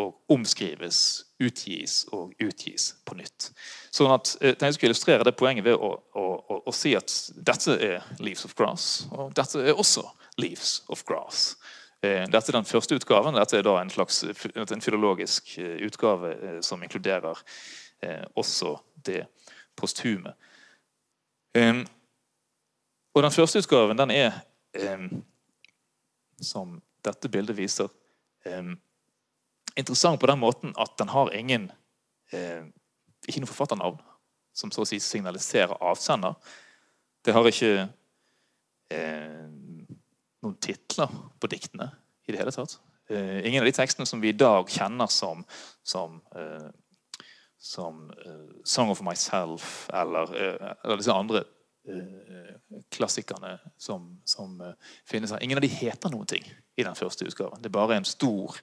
[0.00, 3.50] og omskrives, utgis og utgis på nytt.
[3.94, 7.12] Sånn at eh, Jeg skal illustrere det poenget ved å, å, å, å, si at
[7.36, 10.04] dette er 'Leaves of Grass', og dette er også
[10.38, 11.54] 'Leaves of Grass'.
[12.02, 13.36] Eh, dette er den første utgaven.
[13.36, 17.42] Dette er da en slags en filologisk eh, utgave som inkluderer
[18.40, 19.26] også det
[19.76, 20.30] posthume.
[23.12, 24.38] Og den første utgaven den er,
[26.40, 27.92] som dette bildet viser
[29.76, 31.70] interessant på den måten at den har ingen
[32.32, 32.66] eh,
[33.28, 34.00] ikke noe forfatternavn
[34.56, 36.34] som så å si signaliserer avsender.
[37.24, 37.72] Det har ikke
[38.90, 39.46] eh,
[40.44, 41.90] noen titler på diktene
[42.26, 42.78] i det hele tatt.
[43.10, 45.42] Uh, ingen av de tekstene som vi i dag kjenner som,
[45.82, 46.68] som, uh,
[47.58, 50.34] som uh, 'Song of Myself' eller,
[50.84, 51.44] eller disse andre
[52.92, 54.58] klassikerne som, som
[55.08, 55.40] finnes her.
[55.42, 56.44] Ingen av de heter noen ting
[56.76, 57.58] i den første utgaven.
[57.62, 58.58] Det er bare en stor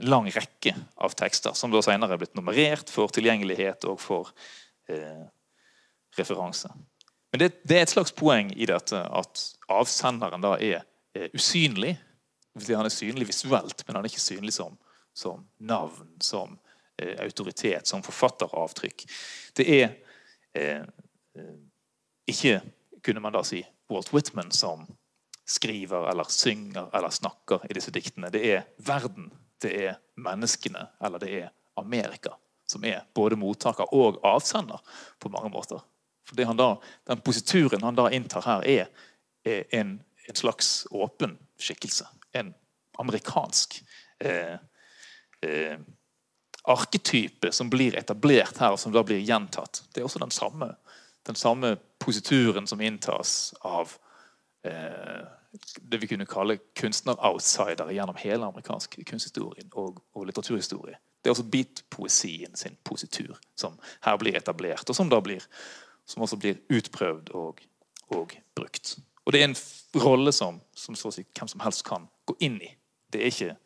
[0.00, 4.32] lang rekke av tekster, som da senere er blitt nummerert for tilgjengelighet og for
[6.18, 6.72] referanse.
[7.32, 9.42] Men det, det, er et slags poeng i dette at
[9.72, 10.84] avsenderen da er,
[11.16, 11.94] er usynlig.
[12.68, 14.76] Han er synlig visuelt, men han er ikke synlig som,
[15.16, 16.58] som navn, som
[17.00, 19.06] eh, autoritet, som forfatteravtrykk.
[19.56, 19.94] Det er
[20.54, 20.84] eh,
[21.38, 21.60] eh
[22.32, 22.60] ikke,
[23.02, 24.84] kunne man da si, Walt Whitman som
[25.48, 28.30] skriver eller synger eller snakker i disse diktene.
[28.30, 32.36] Det er verden, det er menneskene, eller det er Amerika,
[32.68, 34.78] som er både mottaker og avsender
[35.18, 35.82] på mange måter.
[36.28, 36.68] For da,
[37.06, 38.86] Den posituren han da inntar her, er,
[39.44, 39.96] er en,
[40.28, 42.06] en, slags åpen skikkelse.
[42.32, 42.54] En
[42.98, 43.82] amerikansk
[44.20, 44.58] eh,
[45.42, 45.78] eh,
[46.64, 49.82] arketype som blir etablert her, og som da blir gjentatt.
[49.94, 50.74] Det er også den samme,
[51.26, 53.98] den samme posituren som inntas av
[54.64, 55.26] Eh,
[55.80, 60.96] det vi kunne kalle kunstner-outsidere gjennom hele amerikansk kunsthistorie og, og litteraturhistorie.
[61.22, 63.74] Det er også beat-poesien sin positur som
[64.06, 65.42] her blir etablert, og som da blir
[66.06, 67.62] som også blir utprøvd og,
[68.14, 68.96] og brukt.
[69.24, 69.58] Og det er en
[70.02, 72.72] rolle som, som si hvem som helst kan gå inn i.
[73.12, 73.56] Det er ikke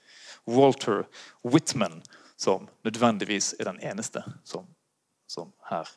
[0.46, 1.06] Walter
[1.44, 2.02] Whitman
[2.36, 4.66] som nødvendigvis er den eneste som,
[5.28, 5.88] som her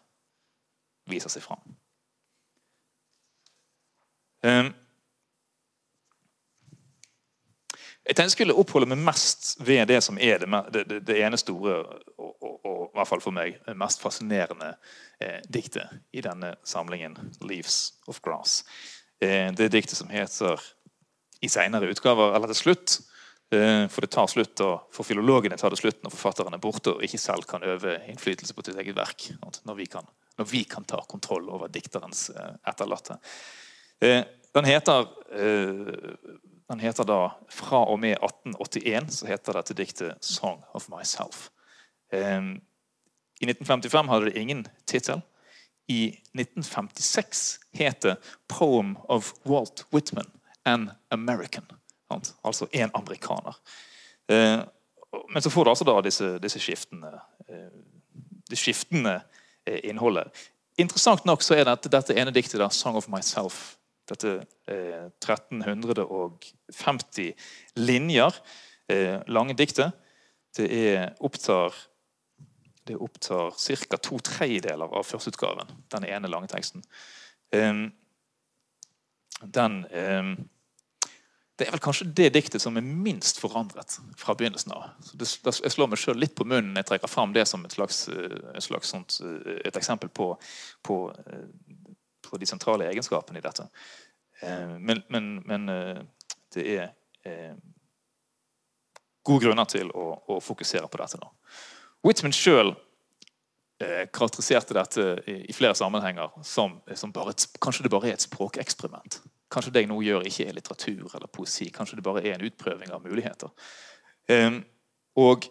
[1.10, 1.64] viser seg fram.
[4.40, 4.72] Um,
[8.08, 11.38] jeg tenkte jeg skulle oppholde meg mest ved det som er det, det, det ene
[11.38, 12.32] store og,
[12.64, 14.74] og, i hvert fall for meg mest fascinerende
[15.20, 18.64] eh, diktet i denne samlingen, 'Leaves of Grass'.
[19.22, 20.62] Eh, det diktet som heter
[21.42, 23.00] i senere utgaver, eller til slutt
[23.52, 26.96] eh, For det tar slutt, og for filologene tar det slutt når forfatteren er borte
[26.96, 29.30] og ikke selv kan øve innflytelse på sitt eget verk.
[29.66, 30.08] Når vi kan,
[30.40, 33.20] når vi kan ta kontroll over dikterens eh, etterlatte.
[34.00, 37.18] Den heter, den heter da
[37.52, 41.50] Fra og med 1881 så heter dette diktet 'Song of Myself'.
[42.14, 45.22] I 1955 hadde det ingen tittel
[45.90, 48.16] i 1956 heter
[48.48, 50.32] 'Poem of Walt Whitman
[50.66, 51.76] an American'.
[52.44, 53.58] Altså en amerikaner.
[54.32, 54.60] Eh,
[55.34, 57.20] men så får du altså da disse, disse skiftende,
[57.50, 57.70] eh,
[58.50, 59.22] det skiftende
[59.66, 60.24] eh, innholdet.
[60.78, 63.76] Interessant nok så er det dette ene diktet, da, 'Song of Myself',
[64.10, 67.34] dette 1350
[67.76, 68.32] linjer
[69.28, 69.92] lange diktet,
[70.58, 71.74] det er, opptar
[72.90, 73.54] det opptar
[73.90, 73.98] ca.
[73.98, 76.82] to tredjedeler av førsteutgaven, den ene lange teksten.
[79.42, 79.76] Den
[81.60, 84.86] Det er vel kanskje det diktet som er minst forandret fra begynnelsen av.
[85.20, 88.08] Jeg slår meg sjøl litt på munnen når jeg trekker fram det som et slags,
[88.08, 89.18] et, slags sånt,
[89.66, 90.32] et eksempel på,
[90.82, 91.02] på,
[92.24, 93.68] på, de sentrale egenskapene i dette.
[94.80, 95.68] Men, men, men
[96.56, 96.88] det er
[99.28, 101.30] gode grunner til å, å fokusere på dette nå.
[102.06, 102.72] Whitman sjøl
[103.84, 108.26] eh, karakteriserte dette i, i, flere sammenhenger som, som et, kanskje det bare er et
[108.26, 109.20] språkeksperiment.
[109.52, 111.70] Kanskje det jeg nå gjør, ikke er litteratur eller poesi.
[111.76, 113.52] Kanskje det bare er en utprøving av muligheter.
[114.32, 114.62] Eh,
[115.20, 115.50] og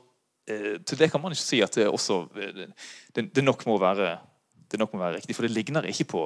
[0.49, 2.71] eh, til det kan man ikke si at det også det,
[3.19, 4.17] det, nok være,
[4.71, 6.25] det nok må være riktig, for det ligner ikke på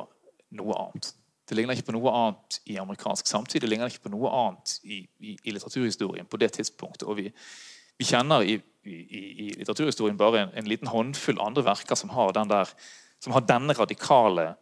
[0.59, 1.15] noe annet.
[1.49, 4.79] Det ligner ikke på noe annet i amerikansk samtid, det ligner ikke på noe annet
[4.85, 7.09] i, i, i litteraturhistorien på det tidspunktet.
[7.09, 7.33] og vi
[8.03, 12.33] vi kjenner i, i, i litteraturhistorien bare en, en, liten håndfull andre verker som har,
[12.33, 12.71] den der,
[13.23, 14.55] som har denne radikale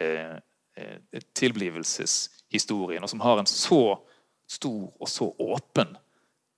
[0.00, 0.36] eh,
[0.76, 3.98] eh, tilblivelseshistorien, og som har en så
[4.50, 5.96] stor og så åpen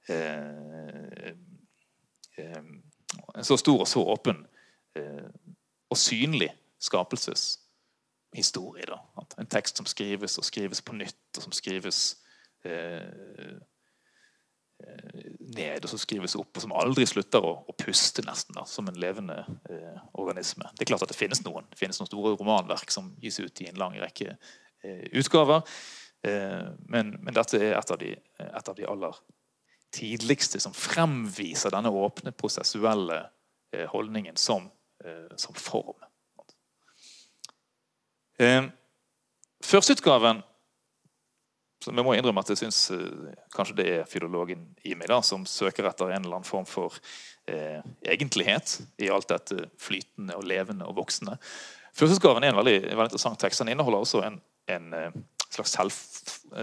[0.08, 1.32] eh,
[2.38, 2.62] eh
[3.36, 4.46] En så stor og så åpen
[4.96, 5.28] eh,
[5.90, 8.84] og synlig skapelseshistorie.
[8.88, 8.96] Da.
[9.38, 12.16] En tekst som skrives og skrives på nytt, og som skrives
[12.64, 13.02] eh,
[15.52, 18.88] ned og så skrives opp, og som aldri slutter å, å puste, nesten, da, som
[18.88, 20.68] en levende eh, organisme.
[20.76, 21.66] Det er klart at det finnes noen.
[21.70, 25.64] Det finnes noen store romanverk som gis ut i en lang rekke eh, utgaver.
[26.26, 29.18] Eh, men, men, dette er et av, de, et av, de, aller
[29.92, 33.24] tidligste som fremviser denne åpne, prosessuelle
[33.74, 34.70] eh, holdningen som,
[35.04, 35.98] eh, som form.
[39.62, 40.40] Førsteutgaven
[41.82, 45.18] så vi må innrømme at jeg syns uh, kanskje det er filologen i meg da,
[45.26, 46.94] som søker etter en eller annen form for
[47.50, 51.34] eh, egentlighet i alt dette flytende og levende og voksende.
[51.98, 53.64] Førsteutgaven er en veldig, veldig, interessant tekst.
[53.64, 54.38] Den inneholder også en,
[54.70, 55.18] en uh,
[55.50, 55.98] slags selv,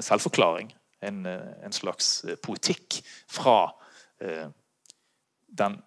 [0.07, 0.71] selvforklaring.
[1.03, 2.97] En, en, slags poetikk
[3.31, 3.69] fra
[5.47, 5.77] den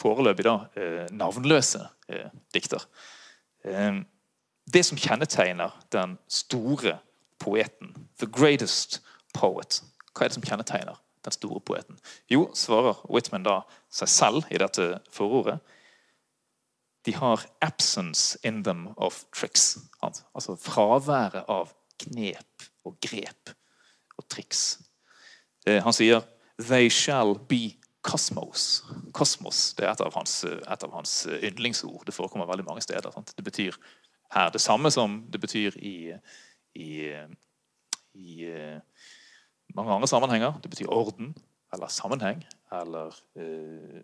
[0.00, 0.54] foreløpig da,
[1.12, 1.82] navnløse
[2.48, 2.86] dikter.
[4.64, 6.94] det som kjennetegner den store
[7.40, 7.94] poeten.
[8.18, 9.00] The greatest
[9.34, 9.82] poet.
[10.14, 11.98] Hva er det som kjennetegner den store poeten?
[12.30, 13.60] Jo, svarer Whitman da
[13.92, 15.60] seg selv i dette forordet.
[17.06, 19.78] De har 'absence in them of tricks'.
[20.02, 23.50] Altså fraværet av knep og grep
[24.18, 24.80] og triks.
[25.66, 26.20] Eh, han sier
[26.58, 27.76] 'they shall be
[28.08, 28.84] cosmos'.
[29.12, 32.06] Kosmos det er et av hans, et av hans yndlingsord.
[32.06, 33.10] Det forekommer veldig mange steder.
[33.10, 33.36] Sant?
[33.36, 33.72] Det betyr
[34.32, 36.12] her det samme som det betyr i
[36.74, 37.10] i,
[38.14, 38.80] i eh,
[39.74, 40.60] mange andre sammenhenger.
[40.62, 41.34] Det betyr orden
[41.72, 44.02] eller sammenheng eller eh,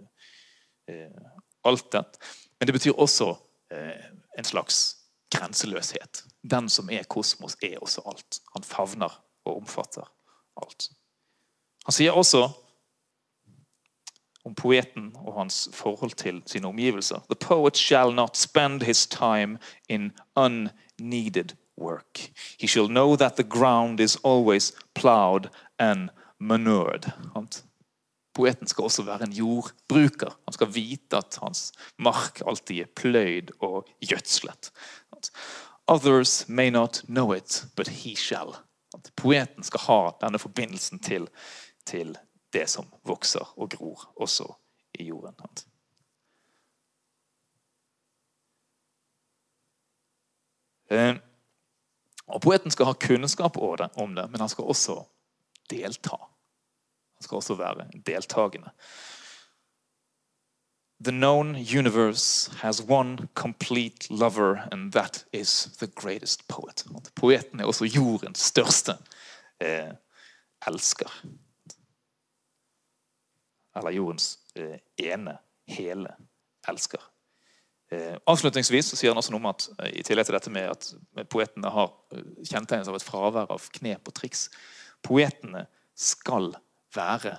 [0.88, 1.22] eh,
[1.64, 2.04] alt det.
[2.58, 3.34] Men det betyr også
[3.70, 4.04] eh,
[4.38, 4.96] en slags
[5.30, 6.24] grenseløshet.
[6.50, 8.40] Den som er kosmos, er også alt.
[8.54, 10.12] Han favner og omfatter
[10.62, 10.90] alt.
[11.84, 12.48] Han sier også
[14.46, 17.18] om poeten og hans forhold til sine omgivelser.
[17.30, 19.58] The poet shall not spend his time
[19.88, 22.30] in unneeded work.
[22.58, 27.12] He shall know that the ground is always plowed and manured.
[28.34, 30.38] Poeten skal også være en jordbruker.
[30.44, 34.72] Han skal vite at hans mark alltid er pløyd og gjødslet.
[35.88, 38.56] Others may not know it, but he shall.
[39.16, 41.28] Poeten skal ha denne forbindelsen til,
[41.86, 42.16] til
[42.52, 44.48] det som vokser og gror også
[44.98, 45.34] i jorden.
[50.90, 51.16] Eh,
[52.26, 55.00] og Poeten skal ha kunnskap om det, men han skal også
[55.70, 56.16] delta.
[57.16, 58.70] Han skal også være deltakende.
[61.00, 66.84] The known universe has one complete lover, and that is the greatest poet.
[67.14, 68.96] Poeten er også jordens største
[69.60, 69.92] eh,
[70.66, 71.12] elsker.
[73.76, 75.36] Eller jordens eh, ene,
[75.68, 76.14] hele
[76.68, 77.02] elsker.
[77.90, 80.72] Eh, avslutningsvis så sier han også noe om at eh, i tillegg til dette med
[80.72, 84.48] at poetene har eh, kjennetegnes av et fravær av knep og triks
[85.06, 86.50] Poetene skal
[86.96, 87.36] være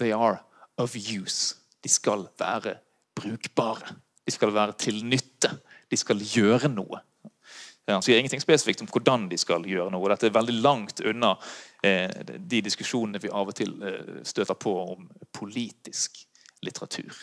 [0.00, 0.38] They are
[0.80, 1.58] of use.
[1.84, 2.78] De skal være
[3.18, 3.98] brukbare.
[4.24, 5.50] De skal være til nytte.
[5.90, 7.02] De skal gjøre noe.
[7.90, 10.08] Han sier ingenting spesifikt om hvordan de skal gjøre noe.
[10.14, 11.34] Dette er veldig langt unna
[11.82, 13.74] de diskusjonene vi av og til
[14.24, 16.22] støter på om politisk
[16.64, 17.18] litteratur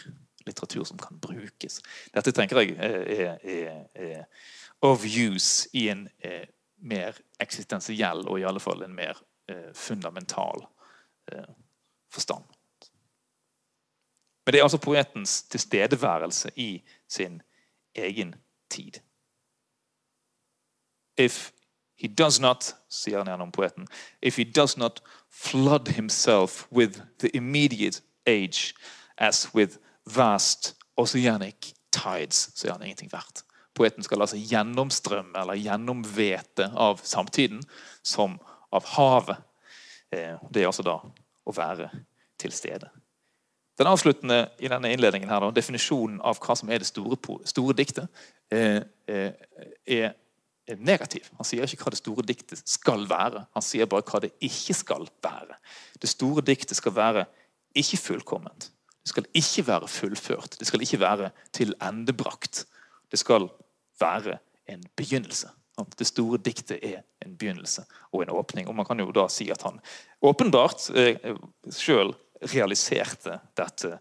[0.47, 1.81] litteratur som kan brukes.
[2.15, 4.23] Dette tenker jeg er, er, er
[4.81, 6.45] of use i en eh,
[6.77, 9.17] mer eksistensiell og i alle fall en mer
[9.49, 10.65] eh, fundamental
[11.31, 11.53] eh,
[12.13, 12.43] forstand.
[14.45, 17.41] Men det er altså poetens tilstedeværelse i sin
[17.95, 18.35] egen
[18.69, 18.91] tid.
[21.17, 21.51] If
[21.97, 23.87] he does not, sier han gjennom poeten,
[24.21, 28.73] if he does not flood himself with the immediate age
[29.17, 29.79] as with
[30.15, 33.43] vast oceanic tides, så er han ingenting verdt.
[33.77, 37.61] Poeten skal altså gjennomstrømme eller gjennomvete av samtiden
[38.01, 38.39] som
[38.73, 39.43] av havet.
[40.11, 40.97] Eh, det er altså da
[41.47, 41.89] å være
[42.39, 42.89] til stede.
[43.77, 47.75] Den avsluttende i denne innledningen her, da, definisjonen av hva som er det store, store
[47.77, 48.07] diktet,
[48.49, 49.33] eh, eh,
[49.85, 50.15] er
[50.81, 51.29] negativ.
[51.37, 53.45] Han sier ikke hva det store diktet skal være.
[53.53, 55.59] Han sier bare hva det ikke skal være.
[56.01, 57.27] Det store diktet skal være
[57.77, 58.71] ikke fullkomment.
[59.07, 60.57] Det skal ikke være fullført.
[60.59, 62.65] Det skal ikke være tilendebrakt.
[63.11, 63.47] Det skal
[63.99, 64.37] være
[64.67, 65.47] en begynnelse.
[65.99, 68.67] Det store diktet er en begynnelse og en åpning.
[68.67, 69.79] Og Man kan jo da si at han
[70.21, 71.39] åpenbart eh,
[71.71, 72.11] sjøl
[72.51, 73.93] realiserte dette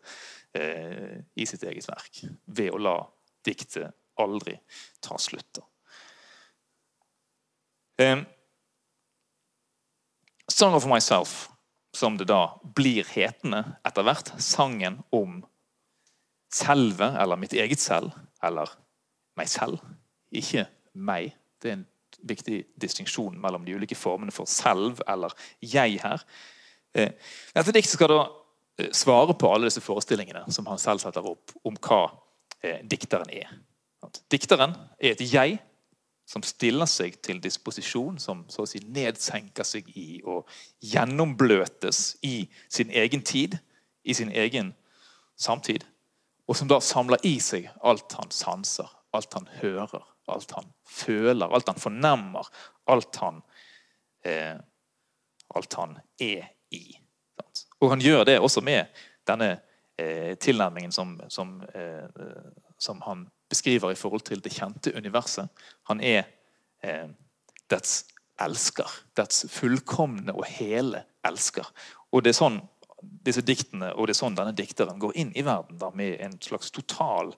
[0.59, 2.99] eh, i sitt eget verk ved å la
[3.47, 4.59] diktet aldri
[5.07, 5.63] ta slutt.
[8.03, 8.27] Eh,
[10.51, 11.45] Song of Myself
[11.97, 12.41] som det da
[12.77, 15.41] blir hetende etter hvert, sangen om
[16.53, 18.71] selve, eller mitt eget selv, eller
[19.39, 19.81] meg selv.
[20.33, 21.35] Ikke meg.
[21.63, 21.87] Det er en
[22.27, 26.25] viktig distinksjon mellom de ulike formene for selv eller jeg her.
[26.97, 27.13] Eh,
[27.55, 28.21] dette diktet skal da
[28.81, 32.03] eh, svare på alle disse forestillingene som han selv setter opp om hva
[32.63, 33.53] eh, dikteren er.
[34.33, 35.59] Dikteren er et jeg
[36.27, 40.49] som stiller seg til disposisjon, som så å si nedsenker seg i og
[40.83, 43.59] gjennombløtes i sin egen tid,
[44.03, 44.73] i sin egen
[45.39, 45.87] samtid.
[46.47, 51.47] Og som da samler i seg alt han sanser, alt han hører, alt han føler,
[51.47, 52.51] alt han fornemmer,
[52.91, 53.41] alt han,
[54.27, 54.59] eh,
[55.55, 56.85] alt han er i.
[57.81, 58.91] Og han gjør det også med
[59.29, 59.61] denne
[59.99, 62.09] eh, tilnærmingen som, som, eh,
[62.79, 65.49] som han beskriver i forhold til det kjente universet.
[65.91, 66.25] Han er
[66.83, 67.09] eh,
[67.71, 68.05] dets
[68.43, 68.91] elsker.
[69.17, 71.69] Dets fullkomne og hele elsker.
[72.13, 72.61] Og det er sånn
[73.27, 76.37] disse diktene og det er sånn denne dikteren går inn i verden da, med en
[76.43, 77.35] slags total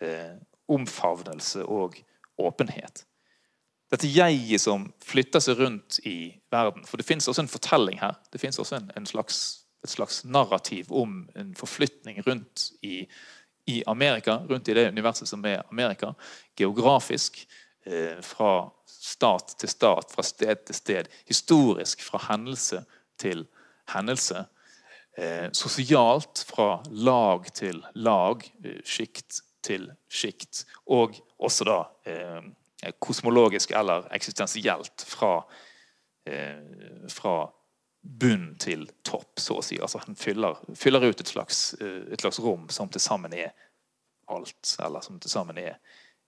[0.00, 0.36] eh,
[0.70, 1.98] omfavnelse og
[2.40, 3.04] åpenhet.
[3.90, 6.84] Dette jeget som flytter seg rundt i verden.
[6.86, 8.20] For det fins også en fortelling her.
[8.30, 9.40] Det fins også en, en slags,
[9.82, 13.02] et slags narrativ om en forflytning rundt i
[13.66, 16.12] i Amerika, rundt i det universet som er Amerika,
[16.56, 17.46] geografisk,
[17.86, 22.84] eh, fra stat til stat, fra sted til sted, historisk fra hendelse
[23.18, 23.46] til
[23.94, 24.44] hendelse.
[25.18, 30.64] Eh, sosialt fra lag til lag, eh, sjikt til sjikt.
[30.86, 31.82] Og også da
[33.00, 35.44] kosmologisk eller eksistensielt fra,
[37.12, 37.34] fra
[38.00, 39.78] bunn til topp, så å si.
[39.80, 43.52] Altså Han fyller, fyller ut et slags, eh, et slags, rom som til sammen er
[44.30, 44.76] alt.
[44.80, 45.76] Eller som til sammen er,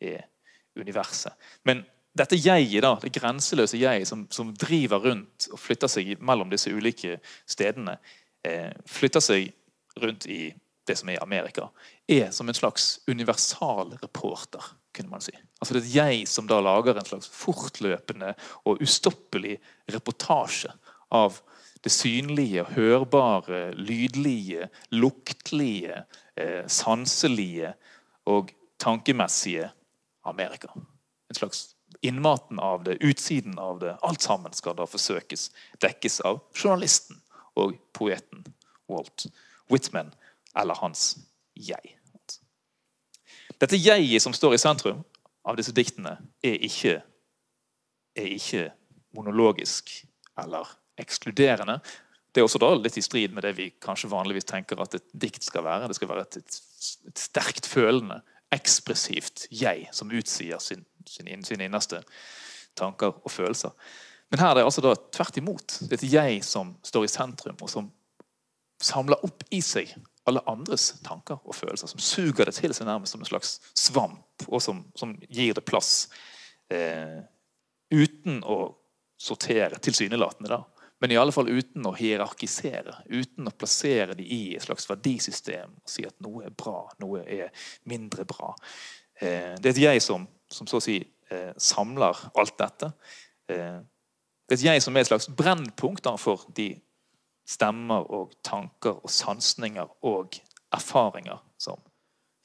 [0.01, 0.27] er
[0.77, 1.33] universet.
[1.65, 6.51] Men dette jeget, da, det grenseløse jeget som, som, driver rundt og flytter seg mellom
[6.53, 7.19] disse ulike
[7.49, 7.97] stedene,
[8.45, 9.53] eh, flytter seg
[10.03, 10.51] rundt i
[10.89, 11.69] det som er Amerika,
[12.11, 15.33] er som en slags universalreporter, kunne man si.
[15.61, 18.35] Altså Det er et jeg som da lager en slags fortløpende
[18.69, 19.57] og ustoppelig
[19.95, 20.73] reportasje
[21.15, 21.39] av
[21.85, 26.05] det synlige, hørbare, lydlige, luktlige,
[26.37, 27.75] eh, sanselige
[28.25, 29.71] og tankemessige
[30.25, 30.69] Amerika.
[31.31, 33.97] En slags innmaten av det, utsiden av det.
[34.03, 35.51] Alt sammen skal da forsøkes
[35.83, 37.23] dekkes av journalisten
[37.57, 38.47] og poeten
[38.89, 39.27] Walt
[39.71, 40.15] Whitman,
[40.57, 41.19] eller hans
[41.57, 41.99] jeg.
[43.61, 45.05] Dette jeget som står i sentrum
[45.47, 46.97] av disse diktene, er ikke,
[48.19, 48.65] er ikke
[49.15, 49.93] monologisk
[50.39, 50.67] eller
[51.03, 51.79] ekskluderende.
[52.33, 55.09] Det er også da litt i strid med det vi kanskje vanligvis tenker at et
[55.13, 55.91] dikt skal være.
[55.91, 56.61] Det skal være et, et,
[57.11, 58.23] et sterkt følende,
[58.53, 62.03] ekspressivt jeg som utsier sin, sin, sine innerste
[62.79, 63.73] tanker og følelser.
[64.33, 65.77] Men her er det altså da tvert imot.
[65.85, 67.91] Det er et jeg som står i sentrum, og som
[68.83, 69.93] samler opp i seg
[70.29, 71.91] alle andres tanker og følelser.
[71.91, 75.65] Som suger det til seg nærmest som en slags svamp, og som, som gir det
[75.69, 76.07] plass.
[76.73, 77.21] Eh,
[77.93, 78.59] uten å
[79.21, 80.63] sortere tilsynelatende, da.
[81.03, 85.73] Men i alle fall uten å hierarkisere, uten å plassere de i et slags verdisystem
[85.75, 87.49] og si at noe er bra, noe er
[87.91, 88.53] mindre bra.
[89.19, 92.93] Eh, det er et jeg som, som så å si eh, samler alt dette.
[93.51, 96.69] Eh, det er et jeg som er et slags brennpunkt for de
[97.51, 100.39] stemmer og tanker og sansninger og
[100.71, 101.83] erfaringer som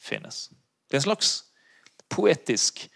[0.01, 0.47] finnes.
[0.89, 1.35] Det er en slags
[2.09, 2.87] poetisk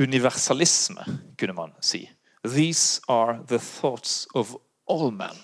[0.00, 1.04] universalisme,
[1.36, 2.06] kunne man si.
[2.40, 4.56] These are the thoughts of
[4.90, 5.42] all men.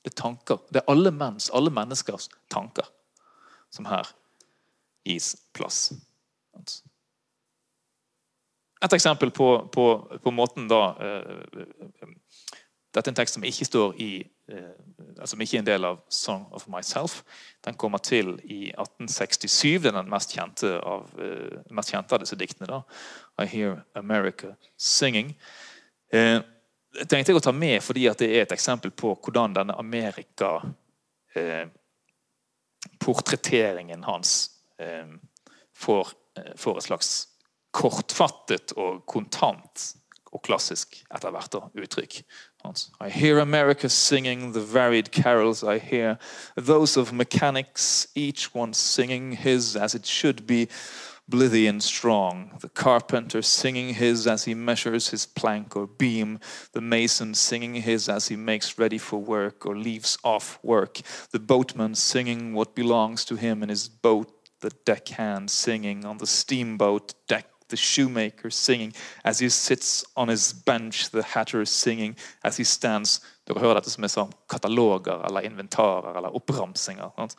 [0.00, 0.60] Det er tanker.
[0.70, 2.88] Det er alle menns, alle menneskers tanker
[3.70, 4.08] som her
[5.06, 5.92] gis plass.
[8.80, 9.86] Et eksempel på, på,
[10.22, 11.64] på måten da uh,
[12.90, 14.10] Dette er en tekst som ikke står i
[15.20, 17.22] altså som ikke er en del av 'Song of Myself'.
[17.64, 19.82] Den kommer til i 1867.
[19.82, 22.66] Det er den mest kjente av, uh, mest kjente av disse diktene.
[22.66, 22.80] da.
[23.38, 24.46] 'I Hear America
[24.78, 25.34] Singing'.
[27.06, 30.58] Tenkte jeg å ta med fordi det er et eksempel på hvordan denne Amerika
[31.38, 31.66] eh,
[34.06, 35.06] hans eh,
[35.76, 37.12] får, eh, får, et slags
[37.70, 39.94] kortfattet og kontant
[40.30, 41.54] og klassisk etter hvert.
[43.00, 46.18] I hear America singing the varied carols I hear,
[46.56, 50.68] those of mechanics, each one singing his as it should be
[51.30, 56.40] blithy and strong, the carpenter singing his as he measures his plank or beam,
[56.72, 61.00] the mason singing his as he makes ready for work or leaves off work,
[61.30, 66.26] the boatman singing what belongs to him in his boat, the deckhand singing on the
[66.26, 68.92] steamboat deck, the shoemaker singing
[69.24, 73.20] as he sits on his bench, the hatter singing as he stands.
[73.46, 77.14] Dere hører dette som er sånn kataloger eller inventarer eller oppramsinger.
[77.16, 77.36] Sant?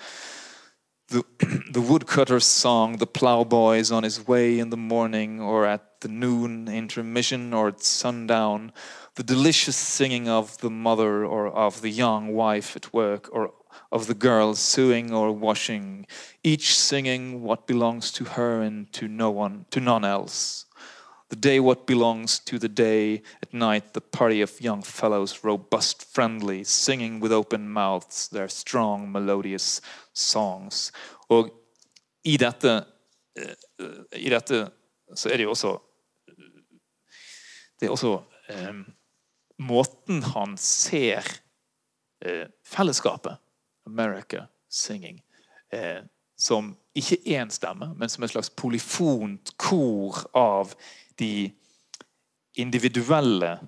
[1.11, 1.23] The,
[1.71, 6.67] the woodcutter's song, the plowboy's on his way in the morning or at the noon
[6.67, 8.71] intermission or at sundown,
[9.15, 13.53] the delicious singing of the mother or of the young wife at work or
[13.91, 16.05] of the girl sewing or washing,
[16.43, 20.65] each singing what belongs to her and to no one, to none else.
[21.31, 26.03] The day what belongs to the day, at night the party of young fellows, robust,
[26.13, 29.81] friendly, singing with open mouths their strong, melodious
[30.13, 30.91] songs.
[31.29, 31.49] Og
[32.25, 32.85] i dette,
[33.39, 33.55] eh,
[34.19, 34.59] i dette
[35.15, 35.77] så er det jo også
[37.79, 38.21] Det er også
[38.69, 38.81] um,
[39.57, 41.25] måten han ser
[42.27, 43.39] uh, fellesskapet,
[43.87, 45.21] America Singing,
[45.73, 46.03] uh,
[46.37, 50.75] som ikke én stemme, men som et slags polyfont kor av
[51.21, 51.51] de
[52.59, 53.59] individuelle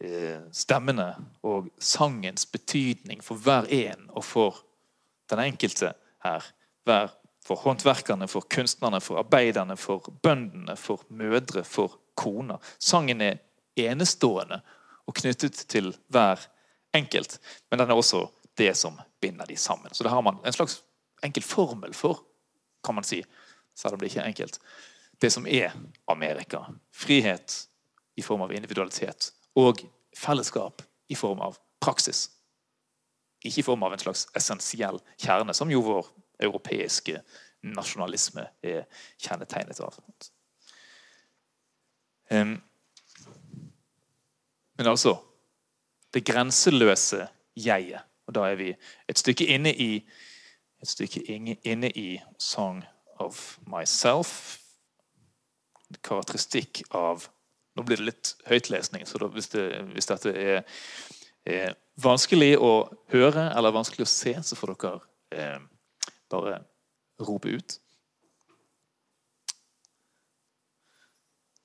[0.00, 1.08] eh, stemmene
[1.46, 4.62] og sangens betydning for hver en og for
[5.30, 6.52] den enkelte her.
[7.42, 12.58] For håndverkerne, for kunstnerne, for arbeiderne, for bøndene, for mødre, for koner.
[12.78, 13.40] Sangen er
[13.76, 14.60] enestående
[15.06, 16.38] og knyttet til hver
[16.94, 17.40] enkelt,
[17.70, 18.26] men den er også
[18.58, 19.94] det som binder de sammen.
[19.94, 20.84] Så det har man en slags
[21.24, 22.22] enkel formel for,
[22.84, 23.24] kan man si,
[23.74, 24.60] selv om det ikke er enkelt
[25.22, 25.70] det som er
[26.10, 26.64] Amerika.
[26.90, 27.68] Frihet
[28.16, 29.32] i form av individualitet.
[29.54, 29.84] Og
[30.16, 32.30] fellesskap i form av praksis.
[33.44, 36.06] Ikke i form av en slags essensiell kjerne, som jo vår
[36.42, 37.22] europeiske
[37.62, 38.84] nasjonalisme er
[39.22, 39.98] kjennetegnet av.
[42.32, 42.60] Men
[44.88, 45.16] altså
[46.14, 48.02] det grenseløse jeget.
[48.26, 48.74] Og da er vi
[49.08, 50.08] et stykke inne i
[50.82, 51.22] et stykke
[51.62, 52.82] inne i Song
[53.22, 54.61] of Myself,
[56.00, 57.28] karakteristikk av
[57.72, 59.62] Nå blir det litt høytlesning, så hvis, det,
[59.94, 60.58] hvis, dette er,
[61.48, 64.98] er, vanskelig å høre eller vanskelig å se, så får dere
[65.32, 65.62] eh,
[66.28, 66.58] bare
[67.24, 67.78] rope ut.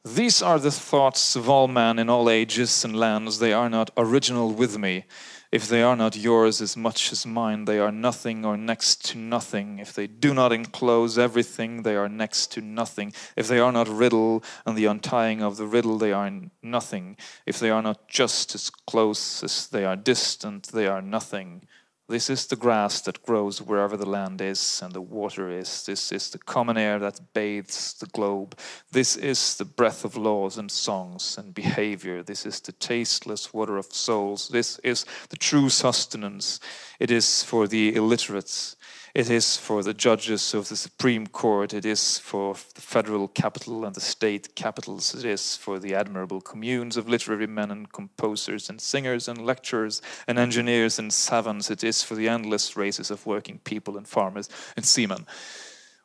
[0.07, 3.39] These are the thoughts of all men in all ages and lands.
[3.39, 5.03] They are not original with me.
[5.49, 9.17] If they are not yours as much as mine, they are nothing or next to
[9.17, 9.79] nothing.
[9.79, 13.13] If they do not enclose everything, they are next to nothing.
[13.37, 16.29] If they are not riddle and the untying of the riddle, they are
[16.61, 17.15] nothing.
[17.45, 21.65] If they are not just as close as they are distant, they are nothing.
[22.09, 25.85] This is the grass that grows wherever the land is and the water is.
[25.85, 28.57] This is the common air that bathes the globe.
[28.89, 32.23] This is the breath of laws and songs and behavior.
[32.23, 34.47] This is the tasteless water of souls.
[34.47, 36.61] This is the true sustenance.
[36.97, 38.76] It is for the illiterates.
[39.17, 41.73] It is for the judges of the Supreme Court.
[41.73, 45.15] It is for the federal capital and the state capitals.
[45.15, 50.03] It is for the admirable communes of literary men and composers and singers and lecturers
[50.27, 51.71] and engineers and savants.
[51.71, 55.25] It is for the endless races of working people and farmers and seamen.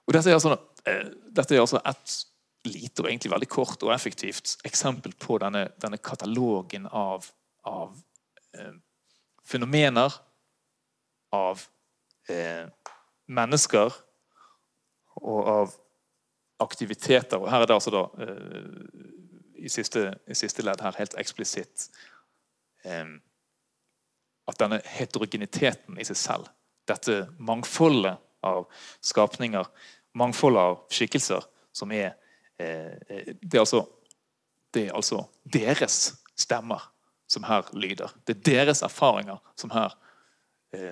[0.07, 0.57] Og dette er altså,
[0.87, 2.25] eh, dette er altså et
[2.65, 7.29] lite og egentlig veldig kort og effektivt eksempel på denne, denne katalogen av,
[7.65, 7.93] av
[8.55, 8.73] eh,
[9.45, 10.17] fenomener,
[11.33, 11.69] av
[12.29, 12.73] eh,
[13.27, 13.95] mennesker
[15.23, 15.75] og av
[16.63, 17.39] aktiviteter.
[17.41, 18.81] Og her er det altså da eh,
[19.63, 21.89] i, siste, i siste ledd her helt eksplisitt
[22.87, 23.15] eh,
[24.51, 26.53] at denne heterogeniteten i seg selv,
[26.89, 28.67] dette mangfoldet av
[29.05, 29.69] skapninger,
[30.19, 32.15] mangfoldet av skikkelser, som er
[32.59, 33.85] eh, det, er altså,
[34.75, 36.01] det er altså deres
[36.39, 36.89] stemmer
[37.31, 38.11] som her lyder.
[38.27, 40.12] Det er deres erfaringer som her Eh,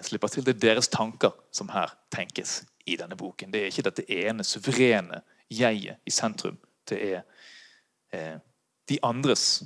[0.04, 0.44] slipper til.
[0.44, 3.52] Det er deres tanker som her tenkes i denne boken.
[3.52, 6.58] Det er ikke dette ene suverene jeget i sentrum.
[6.88, 7.22] Det er
[8.12, 8.36] eh,
[8.88, 9.62] de andres,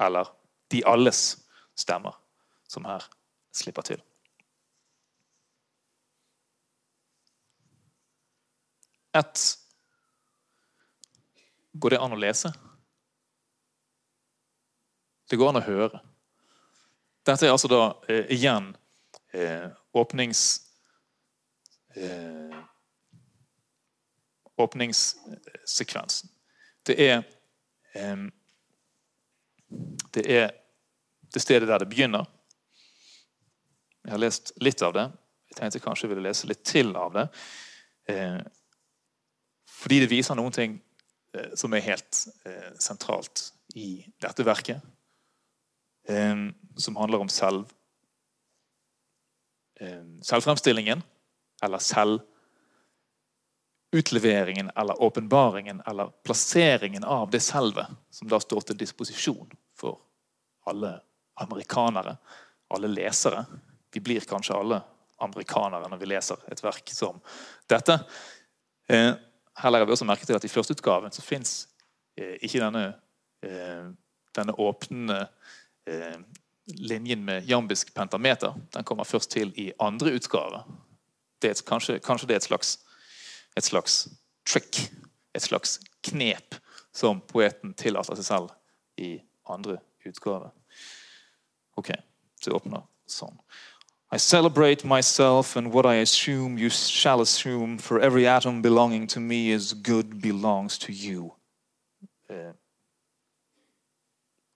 [0.00, 0.32] eller
[0.72, 1.38] de alles,
[1.76, 2.16] stemmer
[2.68, 3.06] som her
[3.56, 4.02] slipper til.
[9.16, 9.46] Et
[11.72, 12.50] Går det an å lese?
[15.30, 16.00] Det går an å høre.
[17.24, 18.79] Dette er altså da eh, igjen eh,
[19.92, 20.66] åpnings...
[21.96, 22.58] Eh,
[24.60, 26.30] åpningssekvensen.
[26.86, 27.22] Det er
[27.94, 28.26] eh,
[30.14, 30.50] Det er
[31.34, 32.24] det stedet der det begynner.
[34.04, 35.06] Jeg har lest litt av det.
[35.50, 37.26] Jeg tenkte kanskje jeg ville lese litt til av det.
[38.10, 38.40] Eh,
[39.70, 40.80] fordi det viser noen ting
[41.34, 44.82] eh, som er helt eh, sentralt i dette verket.
[46.08, 47.79] Eh, som handler om selv Eh,
[50.22, 51.02] selvfremstillingen
[51.62, 51.78] eller
[53.92, 59.98] selvutleveringen eller åpenbaringen eller plasseringen av det selve som da står til disposisjon for
[60.68, 61.00] alle
[61.40, 62.16] amerikanere,
[62.68, 63.44] alle lesere.
[63.92, 64.82] Vi blir kanskje alle
[65.20, 67.20] amerikanere når vi leser et verk som
[67.68, 67.98] dette.
[68.88, 69.12] Eh,
[69.60, 71.68] her legger vi også merke til at i førsteutgaven så fins
[72.16, 72.84] eh, ikke denne,
[74.36, 75.26] denne åpne
[76.78, 80.62] linjen med jambisk pentameter den kommer først til i andre utgave.
[81.42, 82.78] Det et, kanskje, kanskje, det er et slags,
[83.56, 84.08] et slags
[84.46, 84.92] trick,
[85.34, 86.54] et slags knep,
[86.92, 88.50] som poeten tillater seg selv
[88.98, 89.18] i
[89.48, 90.50] andre utgave.
[91.76, 91.92] Ok,
[92.44, 93.36] det åpner sånn.
[94.12, 99.20] I celebrate myself and what I assume you shall assume, for every atom belonging to
[99.20, 101.30] me is good belongs to you.
[102.28, 102.52] Eh,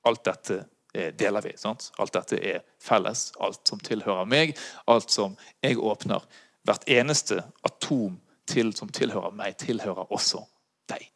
[0.02, 0.64] alt dette
[0.94, 1.52] deler vi.
[1.58, 1.90] Sant?
[1.98, 3.32] Alt dette er felles.
[3.40, 4.54] Alt som tilhører meg,
[4.86, 6.24] alt som jeg åpner.
[6.64, 10.44] Hvert eneste atom til, som tilhører meg, tilhører også
[10.90, 11.10] deg.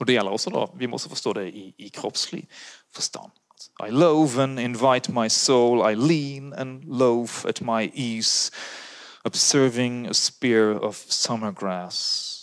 [0.00, 2.46] Og det gjelder også da, Vi må også forstå det i, i kroppslig
[2.94, 3.32] forstand.
[3.80, 5.80] I love and invite my soul.
[5.90, 8.50] I lean and loaf at my ease,
[9.24, 12.35] observing a spear of summer grass.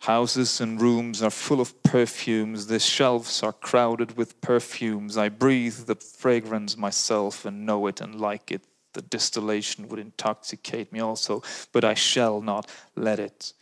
[0.00, 2.66] Houses and rooms are full of perfumes.
[2.66, 5.16] The shelves are crowded with perfumes.
[5.16, 8.62] I breathe the fragrance myself and know it and like it.
[8.92, 11.42] The distillation would intoxicate me also,
[11.72, 13.52] but I shall not let it.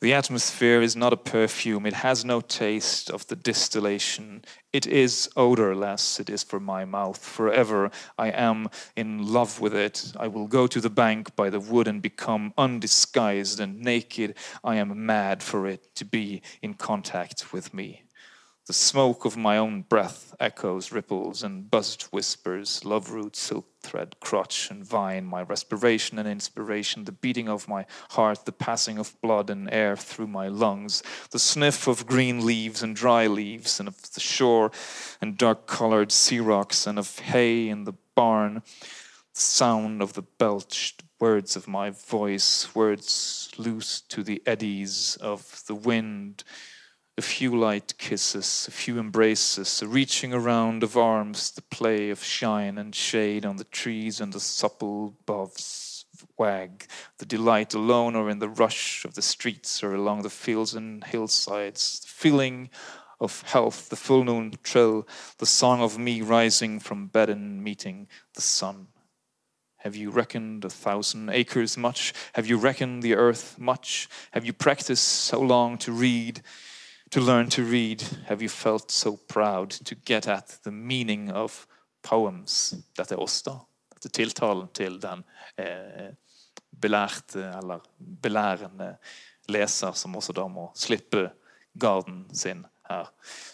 [0.00, 4.44] The atmosphere is not a perfume, it has no taste of the distillation.
[4.72, 7.24] It is odorless, it is for my mouth.
[7.24, 10.12] Forever I am in love with it.
[10.18, 14.34] I will go to the bank by the wood and become undisguised and naked.
[14.62, 18.02] I am mad for it to be in contact with me.
[18.66, 24.16] The smoke of my own breath echoes, ripples, and buzzed whispers, love root, silk thread,
[24.20, 29.20] crotch, and vine, my respiration and inspiration, the beating of my heart, the passing of
[29.20, 33.86] blood and air through my lungs, the sniff of green leaves and dry leaves, and
[33.86, 34.70] of the shore
[35.20, 38.62] and dark colored sea rocks, and of hay in the barn,
[39.34, 45.62] the sound of the belched words of my voice, words loose to the eddies of
[45.66, 46.44] the wind
[47.16, 52.24] a few light kisses, a few embraces, a reaching around of arms, the play of
[52.24, 56.04] shine and shade on the trees and the supple boughs
[56.36, 56.86] wag,
[57.18, 61.04] the delight alone or in the rush of the streets or along the fields and
[61.04, 62.70] hillsides, the feeling
[63.20, 65.06] of health, the full noon trill,
[65.38, 68.88] the song of me rising from bed and meeting the sun.
[69.78, 72.12] Have you reckoned a thousand acres much?
[72.32, 74.08] Have you reckoned the earth much?
[74.32, 76.42] Have you practiced so long to read?
[77.14, 81.64] To learn to read, have you felt so proud to get at the meaning of
[82.02, 82.74] poems?
[82.96, 83.52] Dette er oss, da.
[83.94, 85.22] Dette er tiltalen til den
[85.54, 86.10] eh,
[86.82, 87.84] belærte eller
[88.22, 88.96] belærende
[89.46, 91.28] leser, som også da må slippe
[91.78, 93.06] garden sin her.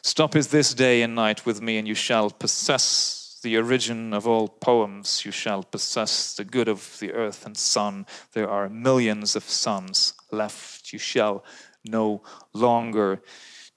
[0.03, 4.27] Stop is this day and night with me, and you shall possess the origin of
[4.27, 5.27] all poems.
[5.27, 8.07] You shall possess the good of the earth and sun.
[8.33, 10.95] There are millions of suns left.
[10.95, 11.45] You shall
[11.85, 12.23] no
[12.55, 13.21] longer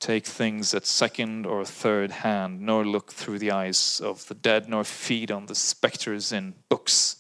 [0.03, 4.67] take things at second or third hand, nor look through the eyes of the dead,
[4.67, 7.15] nor feed on the spectres in books.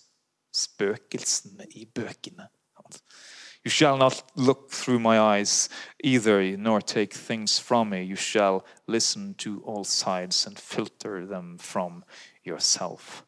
[0.75, 2.47] I bøkene.
[3.63, 5.69] You shall not look through my eyes
[6.03, 8.03] either, nor take things from me.
[8.03, 12.03] You shall listen to all sides and filter them from
[12.43, 13.23] yourself.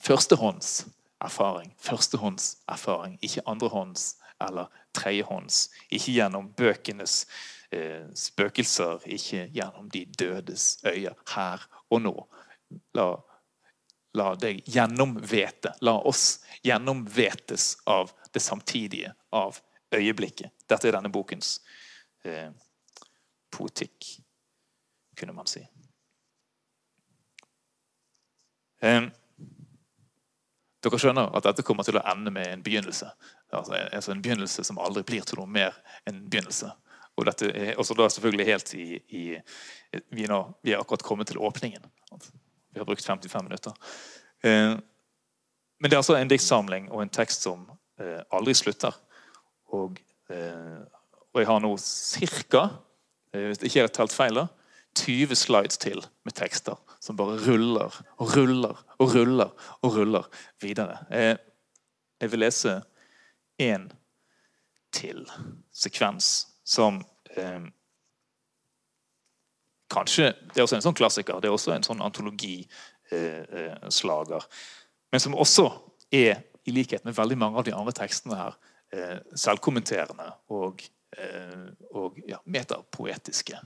[0.00, 0.86] Førstehånds
[1.20, 1.74] erfaring.
[1.78, 5.70] Førstehånds erfaring, ikke andrehånds eller tredjehånds.
[5.90, 7.61] Ikke gjennom bøkenes eh,
[8.18, 12.14] spøkelser, ikke gjennom de dødes øyne her og nå.
[12.96, 13.06] La,
[14.18, 19.60] la deg gjennomvete, la oss gjennomvetes av det samtidige, av
[19.92, 20.52] øyeblikket.
[20.68, 21.58] Dette er denne bokens
[22.24, 22.50] eh,
[23.52, 24.14] poetikk,
[25.18, 25.64] kunne man si.
[28.82, 29.04] Eh,
[30.82, 33.10] dere skjønner at dette kommer til å ende med en begynnelse.
[33.54, 36.72] Altså, altså En begynnelse som aldri blir til noe mer enn en begynnelse.
[37.22, 39.24] Og dette er også da selvfølgelig helt i, i
[40.10, 41.84] vi, nå, vi, er akkurat kommet til åpningen.
[42.72, 43.76] Vi har brukt 55 minutter.
[44.42, 47.64] Eh, men det er altså en diktsamling og en tekst som
[48.00, 48.96] eh, aldri slutter.
[49.72, 50.00] Og,
[50.30, 50.80] eh,
[51.30, 52.64] og, jeg har nå ca.
[53.32, 54.48] hvis ikke jeg har talt feil, da,
[54.98, 59.50] 20 slides til med tekster som bare ruller og ruller og ruller
[59.80, 60.28] og ruller
[60.62, 60.98] videre.
[61.10, 61.36] Eh,
[62.20, 62.76] jeg vil lese
[63.60, 63.88] én
[64.92, 65.24] til
[65.72, 66.28] sekvens
[66.64, 67.00] som
[67.36, 67.60] eh,
[69.92, 71.36] Kanskje Det er også en sånn klassiker.
[71.40, 74.40] Det er også en sånn antologislager.
[74.40, 74.46] Eh,
[75.12, 75.66] men som også
[76.12, 78.56] er, i likhet med veldig mange av de andre tekstene her,
[78.92, 80.82] eh, selvkommenterende og,
[81.18, 83.60] eh, og ja, metapoetiske.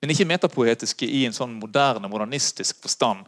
[0.00, 3.26] Men ikke metapoetiske i en sånn moderne, modernistisk forstand.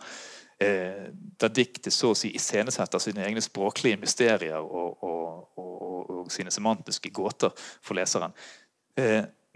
[0.61, 1.11] Eh,
[1.41, 6.51] der diktet så å si iscenesetter sine egne språklige mysterier og, og, og, og sine
[6.51, 8.35] semantiske gåter for leseren.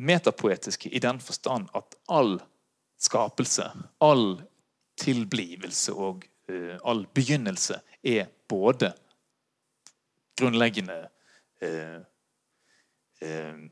[0.02, 2.36] Metapoetiske i den forstand at all
[3.00, 3.68] skapelse,
[4.02, 4.42] all
[5.00, 8.92] tilblivelse og uh, all begynnelse er både
[10.38, 10.98] grunnleggende
[11.62, 12.00] uh,
[13.22, 13.62] uh,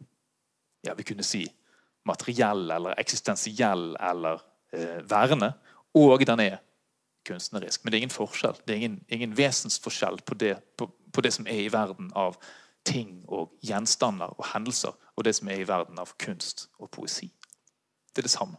[0.81, 1.43] Ja, vi kunne si
[2.09, 4.39] materiell eller eksistensiell eller
[5.05, 5.51] værende.
[5.93, 6.57] Og den er
[7.27, 7.85] kunstnerisk.
[7.85, 8.57] Men det er ingen forskjell.
[8.65, 12.39] Det er ingen, ingen vesensforskjell på det, på, på det som er i verden av
[12.91, 17.31] ting og gjenstander og hendelser og det som er i verden av kunst og poesi.
[18.11, 18.59] Det er det samme.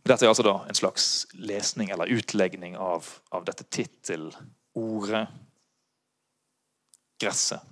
[0.00, 5.26] Dette er altså da en slags lesning eller utlegning av, av dette tittelordet
[7.20, 7.68] gresset.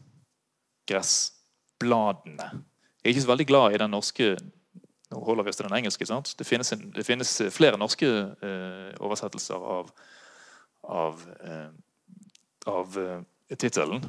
[0.89, 2.51] Gressbladene.
[3.01, 4.37] Jeg er ikke så veldig glad i den norske
[5.09, 6.05] Nå holder vi oss til den engelske.
[6.05, 6.35] sant?
[6.37, 9.87] Det finnes, en, det finnes flere norske eh, oversettelser av,
[10.85, 11.71] av eh,
[12.69, 13.21] av uh,
[13.57, 14.05] tittelen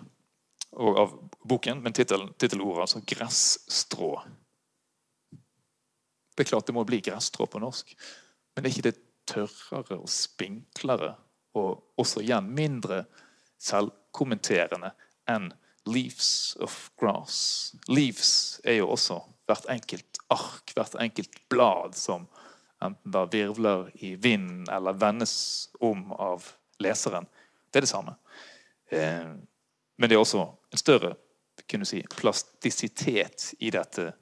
[0.75, 1.13] av
[1.43, 4.21] boken, men tittelordet altså 'gressstrå'.
[6.35, 7.95] Det er klart det må bli gresstrå på norsk,
[8.55, 11.15] men det er ikke det tørrere og spinklere
[11.57, 13.03] og også igjen mindre
[13.59, 14.93] selvkommenterende
[15.27, 15.51] enn
[15.85, 17.75] 'leaves of grass'.
[17.87, 22.27] Leaves er jo også hvert enkelt ark, hvert enkelt blad som
[22.81, 26.45] enten da virvler i vinden eller vendes om av
[26.79, 27.27] leseren.
[27.71, 28.15] Det er det samme.
[28.91, 29.25] Eh,
[29.97, 31.15] men det er også en større
[31.69, 34.13] kunne si, plastisitet i dette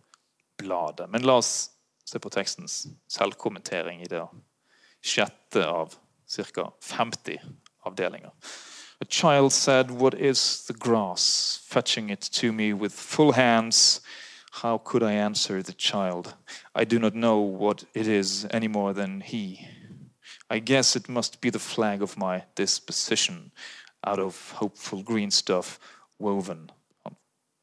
[0.58, 1.10] bladet.
[1.10, 1.70] Men la oss
[2.06, 4.24] se på tekstens selvkommentering i det
[5.06, 5.94] sjette av
[6.28, 6.72] ca.
[6.82, 7.38] 50
[7.86, 8.32] avdelinger.
[9.00, 11.62] A child said, What is the grass?
[11.70, 14.02] Fetching it to me with full hands.
[14.52, 16.34] How could I answer the child?
[16.74, 19.68] I do not know what it is any more than he.
[20.50, 23.52] I guess it must be the flag of my disposition,
[24.08, 25.80] out of hopeful green stuff
[26.20, 26.72] woven.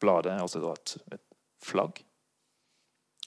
[0.01, 1.20] Bladet er altså et, et
[1.62, 2.05] flagg?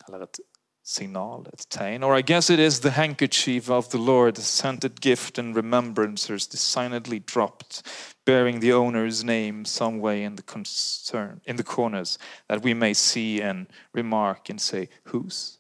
[0.08, 0.40] Eller et
[0.84, 2.04] signal, et tegn?
[2.04, 6.48] Or I guess it is the handkerchief of the Lord, a scented gift and remembrancers
[6.48, 7.82] designedly dropped,
[8.26, 12.94] bearing the owner's name some way in the concern in the corners, that we may
[12.94, 15.58] see and remark and say, whose?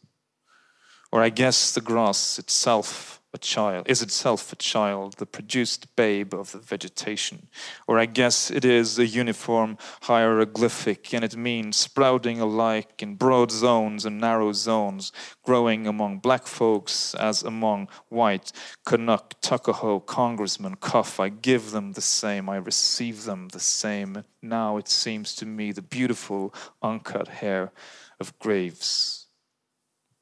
[1.11, 6.33] Or I guess the grass itself a child is itself a child, the produced babe
[6.33, 7.47] of the vegetation.
[7.87, 13.51] Or I guess it is a uniform hieroglyphic, and it means sprouting alike in broad
[13.51, 15.11] zones and narrow zones,
[15.43, 18.51] growing among black folks as among white,
[18.85, 21.19] Canuck, Tuckahoe, Congressman, Cuff.
[21.19, 24.23] I give them the same, I receive them the same.
[24.41, 27.71] Now it seems to me the beautiful uncut hair
[28.19, 29.26] of graves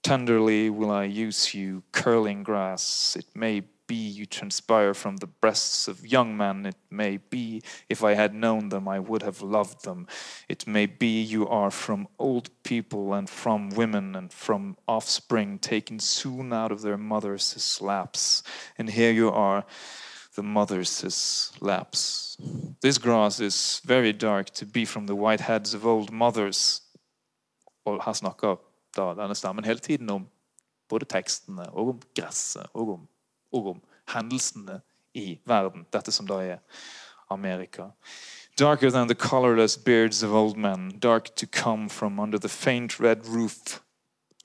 [0.06, 3.16] Tenderly will I use you, curling grass.
[3.18, 6.68] It may be you transpire from the breasts of young men.
[6.68, 10.06] It may be, if I had known them, I would have loved them.
[10.48, 15.98] It may be you are from old people and from women and from offspring taken
[15.98, 18.44] soon out of their mothers' laps.
[18.78, 19.66] And here you are,
[20.36, 22.38] the mothers' laps.
[22.80, 26.82] This grass is very dark to be from the white heads of old mothers.
[27.88, 28.60] Her snakker
[28.96, 30.28] da denne hele tiden om
[30.90, 33.08] både tekstene og om gresset og om,
[33.52, 33.82] og om
[34.14, 34.82] hendelsene
[35.16, 35.86] i verden.
[35.92, 36.60] Dette som da er
[37.30, 37.92] Amerika.
[38.58, 43.00] Darker than the colorless beards of old men, dark to come from under the faint
[43.00, 43.82] red roof,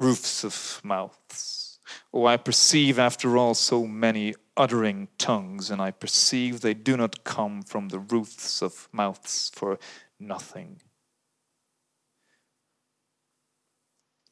[0.00, 1.78] roofs of mouths.
[2.12, 7.24] Oh, I perceive after all so many uttering tongues, and I perceive they do not
[7.24, 9.78] come from the roofs of mouths for
[10.18, 10.80] nothing.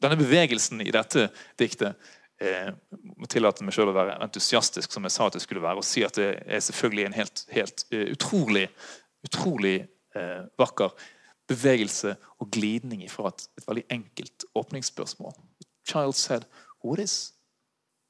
[0.03, 1.29] Denne bevegelsen i dette
[1.59, 1.97] diktet
[2.41, 2.71] eh,
[3.19, 5.87] må tillate meg selv å være entusiastisk, som jeg sa at det skulle være, og
[5.87, 8.67] si at det er selvfølgelig en helt, helt uh, utrolig,
[9.27, 9.79] utrolig
[10.17, 10.95] uh, vakker
[11.49, 15.35] bevegelse og glidning fra et, et, veldig enkelt åpningsspørsmål.
[15.89, 16.47] Child said,
[16.85, 17.33] What is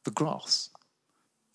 [0.04, 0.68] the grass?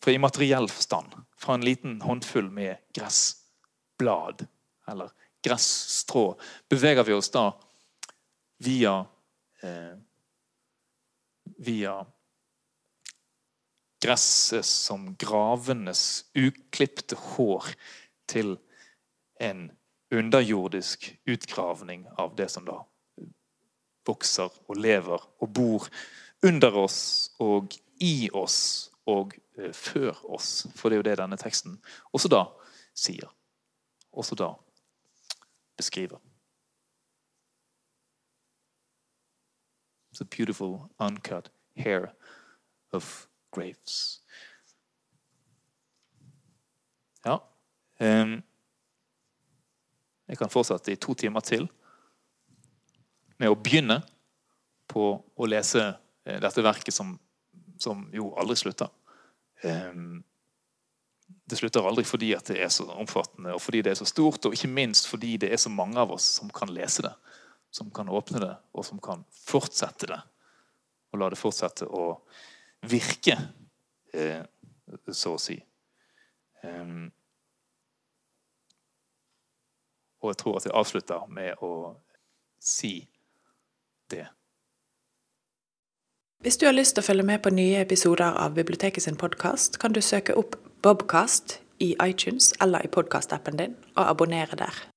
[0.04, 4.48] For i materiell forstand, fra en liten håndfull med gressblad
[4.92, 5.14] eller
[5.44, 6.34] gressstrå
[6.72, 7.46] beveger vi oss da
[8.64, 8.98] via
[9.64, 9.94] eh,
[11.58, 12.06] via
[14.04, 17.70] gresset som gravenes uklipte hår
[18.28, 18.58] til
[19.40, 19.70] en
[20.14, 22.82] underjordisk utgravning av det som da
[24.08, 25.88] vokser og lever og bor
[26.44, 27.00] under oss
[27.42, 27.74] og
[28.04, 30.66] i oss og uh, før oss.
[30.76, 31.80] For det er jo det denne teksten
[32.12, 32.44] også da
[32.94, 33.32] sier.
[34.14, 34.52] Også da
[35.80, 36.20] beskriver.
[40.18, 42.12] The beautiful uncut hair
[42.92, 44.22] of graves.
[47.26, 47.40] Ja.
[48.00, 48.42] Um,
[50.28, 51.68] jeg kan fortsette i to timer til
[53.38, 54.02] med å begynne
[54.92, 57.16] på å lese uh, dette verket som,
[57.82, 58.92] som, jo aldri slutter.
[59.64, 60.24] Um,
[61.50, 64.56] det slutter aldri fordi det er så omfattende og fordi det er så stort, og
[64.56, 67.14] ikke minst fordi det er så mange av oss som kan lese det
[67.74, 70.20] som kan åpne det, og som kan fortsette det.
[71.14, 72.06] Og la det fortsette å
[72.86, 73.38] virke,
[74.14, 74.44] eh,
[75.10, 75.58] så å si.
[76.64, 77.12] Um,
[80.22, 81.74] og jeg tror at jeg avslutter med å
[82.62, 82.94] si
[84.14, 84.28] det.
[86.44, 89.80] Hvis du har lyst til å følge med på nye episoder av Biblioteket sin podkast,
[89.80, 94.93] kan du søke opp Bobcast i iTunes eller i podkastappen din, og abonnere der.